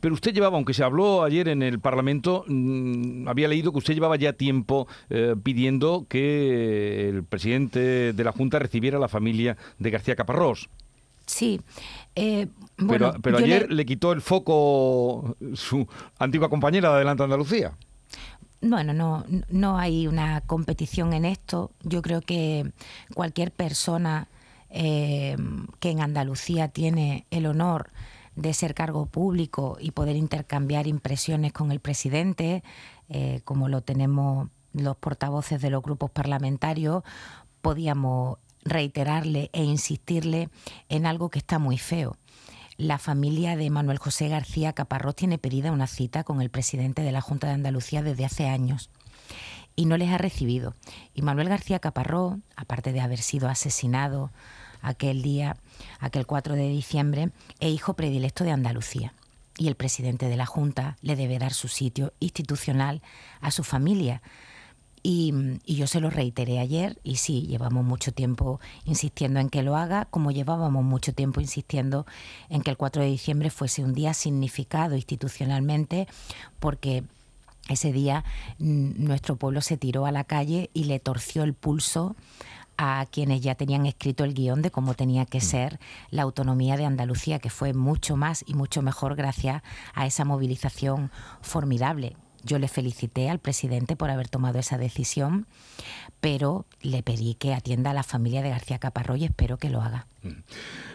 pero 0.00 0.14
usted 0.14 0.34
llevaba, 0.34 0.56
aunque 0.56 0.74
se 0.74 0.84
habló 0.84 1.22
ayer 1.22 1.48
en 1.48 1.62
el 1.62 1.80
Parlamento, 1.80 2.44
mm, 2.46 3.28
había 3.28 3.48
leído 3.48 3.72
que 3.72 3.78
usted 3.78 3.94
llevaba 3.94 4.16
ya 4.16 4.34
tiempo 4.34 4.88
eh, 5.10 5.34
pidiendo 5.42 6.06
que 6.08 7.08
el 7.08 7.24
presidente 7.24 8.12
de 8.12 8.24
la 8.24 8.32
Junta 8.32 8.58
recibiera 8.58 8.98
a 8.98 9.00
la 9.00 9.08
familia 9.08 9.56
de 9.78 9.90
García 9.90 10.16
Caparrós. 10.16 10.68
Sí. 11.24 11.60
pero, 12.14 13.14
pero 13.22 13.38
ayer 13.38 13.68
le... 13.70 13.76
le... 13.76 13.86
quitó 13.86 14.12
el 14.12 14.20
foco 14.20 15.36
su 15.54 15.86
antigua 16.18 16.50
compañera 16.50 16.90
de 16.90 16.96
Adelante 16.96 17.22
Andalucía 17.22 17.72
bueno, 18.62 18.92
no, 18.92 19.24
no 19.48 19.76
hay 19.76 20.06
una 20.06 20.40
competición 20.42 21.12
en 21.12 21.24
esto. 21.24 21.72
Yo 21.82 22.00
creo 22.00 22.20
que 22.20 22.72
cualquier 23.14 23.50
persona 23.50 24.28
eh, 24.70 25.36
que 25.80 25.90
en 25.90 26.00
Andalucía 26.00 26.68
tiene 26.68 27.26
el 27.30 27.46
honor 27.46 27.90
de 28.36 28.54
ser 28.54 28.74
cargo 28.74 29.06
público 29.06 29.76
y 29.80 29.90
poder 29.90 30.16
intercambiar 30.16 30.86
impresiones 30.86 31.52
con 31.52 31.72
el 31.72 31.80
presidente, 31.80 32.62
eh, 33.08 33.40
como 33.44 33.68
lo 33.68 33.82
tenemos 33.82 34.48
los 34.72 34.96
portavoces 34.96 35.60
de 35.60 35.68
los 35.68 35.82
grupos 35.82 36.10
parlamentarios, 36.10 37.02
podíamos 37.60 38.38
reiterarle 38.64 39.50
e 39.52 39.64
insistirle 39.64 40.48
en 40.88 41.04
algo 41.04 41.28
que 41.28 41.40
está 41.40 41.58
muy 41.58 41.78
feo 41.78 42.16
la 42.82 42.98
familia 42.98 43.56
de 43.56 43.70
Manuel 43.70 43.98
José 43.98 44.28
García 44.28 44.72
Caparrós 44.72 45.14
tiene 45.14 45.38
pedida 45.38 45.70
una 45.70 45.86
cita 45.86 46.24
con 46.24 46.42
el 46.42 46.50
presidente 46.50 47.02
de 47.02 47.12
la 47.12 47.20
Junta 47.20 47.46
de 47.46 47.52
Andalucía 47.52 48.02
desde 48.02 48.24
hace 48.24 48.48
años 48.48 48.90
y 49.76 49.86
no 49.86 49.96
les 49.96 50.10
ha 50.10 50.18
recibido. 50.18 50.74
Y 51.14 51.22
Manuel 51.22 51.48
García 51.48 51.78
Caparrós, 51.78 52.38
aparte 52.56 52.92
de 52.92 53.00
haber 53.00 53.20
sido 53.20 53.48
asesinado 53.48 54.32
aquel 54.80 55.22
día, 55.22 55.56
aquel 56.00 56.26
4 56.26 56.56
de 56.56 56.68
diciembre, 56.68 57.30
es 57.60 57.70
hijo 57.72 57.94
predilecto 57.94 58.42
de 58.42 58.50
Andalucía. 58.50 59.14
Y 59.56 59.68
el 59.68 59.76
presidente 59.76 60.28
de 60.28 60.36
la 60.36 60.46
Junta 60.46 60.96
le 61.02 61.14
debe 61.14 61.38
dar 61.38 61.52
su 61.52 61.68
sitio 61.68 62.12
institucional 62.18 63.00
a 63.40 63.52
su 63.52 63.62
familia, 63.62 64.22
y, 65.02 65.32
yo 65.66 65.86
se 65.86 66.00
lo 66.00 66.10
reiteré 66.10 66.58
ayer 66.58 66.98
y 67.02 67.16
sí, 67.16 67.42
llevamos 67.42 67.84
mucho 67.84 68.12
tiempo 68.12 68.60
insistiendo 68.84 69.40
en 69.40 69.48
que 69.48 69.62
lo 69.62 69.76
haga, 69.76 70.04
como 70.06 70.30
llevábamos 70.30 70.84
mucho 70.84 71.12
tiempo 71.12 71.40
insistiendo 71.40 72.06
en 72.48 72.62
que 72.62 72.70
el 72.70 72.76
4 72.76 73.02
de 73.02 73.08
diciembre 73.08 73.50
fuese 73.50 73.82
un 73.82 73.94
día 73.94 74.14
significado 74.14 74.94
institucionalmente 74.94 76.06
porque 76.60 77.04
ese 77.68 77.92
día 77.92 78.24
nuestro 78.58 79.36
pueblo 79.36 79.60
se 79.60 79.76
tiró 79.76 80.06
a 80.06 80.12
la 80.12 80.24
calle 80.24 80.70
y 80.74 80.84
le 80.84 80.98
torció 81.00 81.42
el 81.42 81.54
pulso 81.54 82.16
a 82.76 83.06
quienes 83.10 83.40
ya 83.40 83.54
tenían 83.54 83.86
escrito 83.86 84.24
el 84.24 84.34
guion 84.34 84.62
de 84.62 84.70
cómo 84.70 84.94
tenía 84.94 85.26
que 85.26 85.40
ser 85.40 85.78
la 86.10 86.22
autonomía 86.22 86.76
de 86.76 86.84
Andalucía, 86.84 87.38
que 87.38 87.50
fue 87.50 87.74
mucho 87.74 88.16
más 88.16 88.44
y 88.46 88.54
mucho 88.54 88.82
mejor 88.82 89.14
gracias 89.14 89.62
a 89.94 90.06
esa 90.06 90.24
movilización 90.24 91.10
formidable. 91.42 92.16
Yo 92.44 92.58
le 92.58 92.68
felicité 92.68 93.30
al 93.30 93.38
presidente 93.38 93.96
por 93.96 94.10
haber 94.10 94.28
tomado 94.28 94.58
esa 94.58 94.78
decisión, 94.78 95.46
pero 96.20 96.66
le 96.80 97.02
pedí 97.02 97.34
que 97.34 97.54
atienda 97.54 97.90
a 97.90 97.94
la 97.94 98.02
familia 98.02 98.42
de 98.42 98.50
García 98.50 98.78
Caparrós 98.78 99.18
y 99.18 99.24
espero 99.24 99.58
que 99.58 99.70
lo 99.70 99.80
haga. 99.80 100.06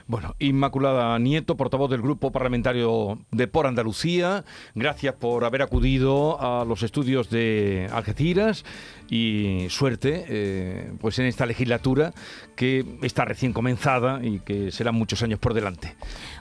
Bueno, 0.08 0.36
Inmaculada 0.40 1.20
Nieto, 1.20 1.58
portavoz 1.58 1.92
del 1.92 2.02
Grupo 2.02 2.32
Parlamentario 2.32 3.20
de 3.32 3.48
Por 3.48 3.68
Andalucía, 3.68 4.46
gracias 4.74 5.16
por 5.16 5.44
haber 5.44 5.62
acudido 5.62 6.40
a 6.40 6.64
los 6.64 6.82
estudios 6.84 7.30
de 7.30 7.90
Algeciras 7.92 8.64
y 9.10 9.68
suerte 9.70 10.26
eh, 10.30 10.94
pues 11.00 11.20
en 11.20 11.26
esta 11.26 11.46
legislatura 11.46 12.14
que 12.56 12.86
está 13.02 13.26
recién 13.26 13.52
comenzada 13.52 14.24
y 14.24 14.40
que 14.40 14.72
serán 14.72 14.96
muchos 14.96 15.24
años 15.24 15.40
por 15.40 15.54
delante. 15.54 15.96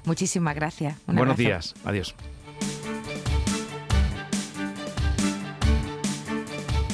Muchísimas 0.05 0.55
gracias. 0.55 0.97
Buenos 1.07 1.37
días. 1.37 1.75
Adiós. 1.85 2.15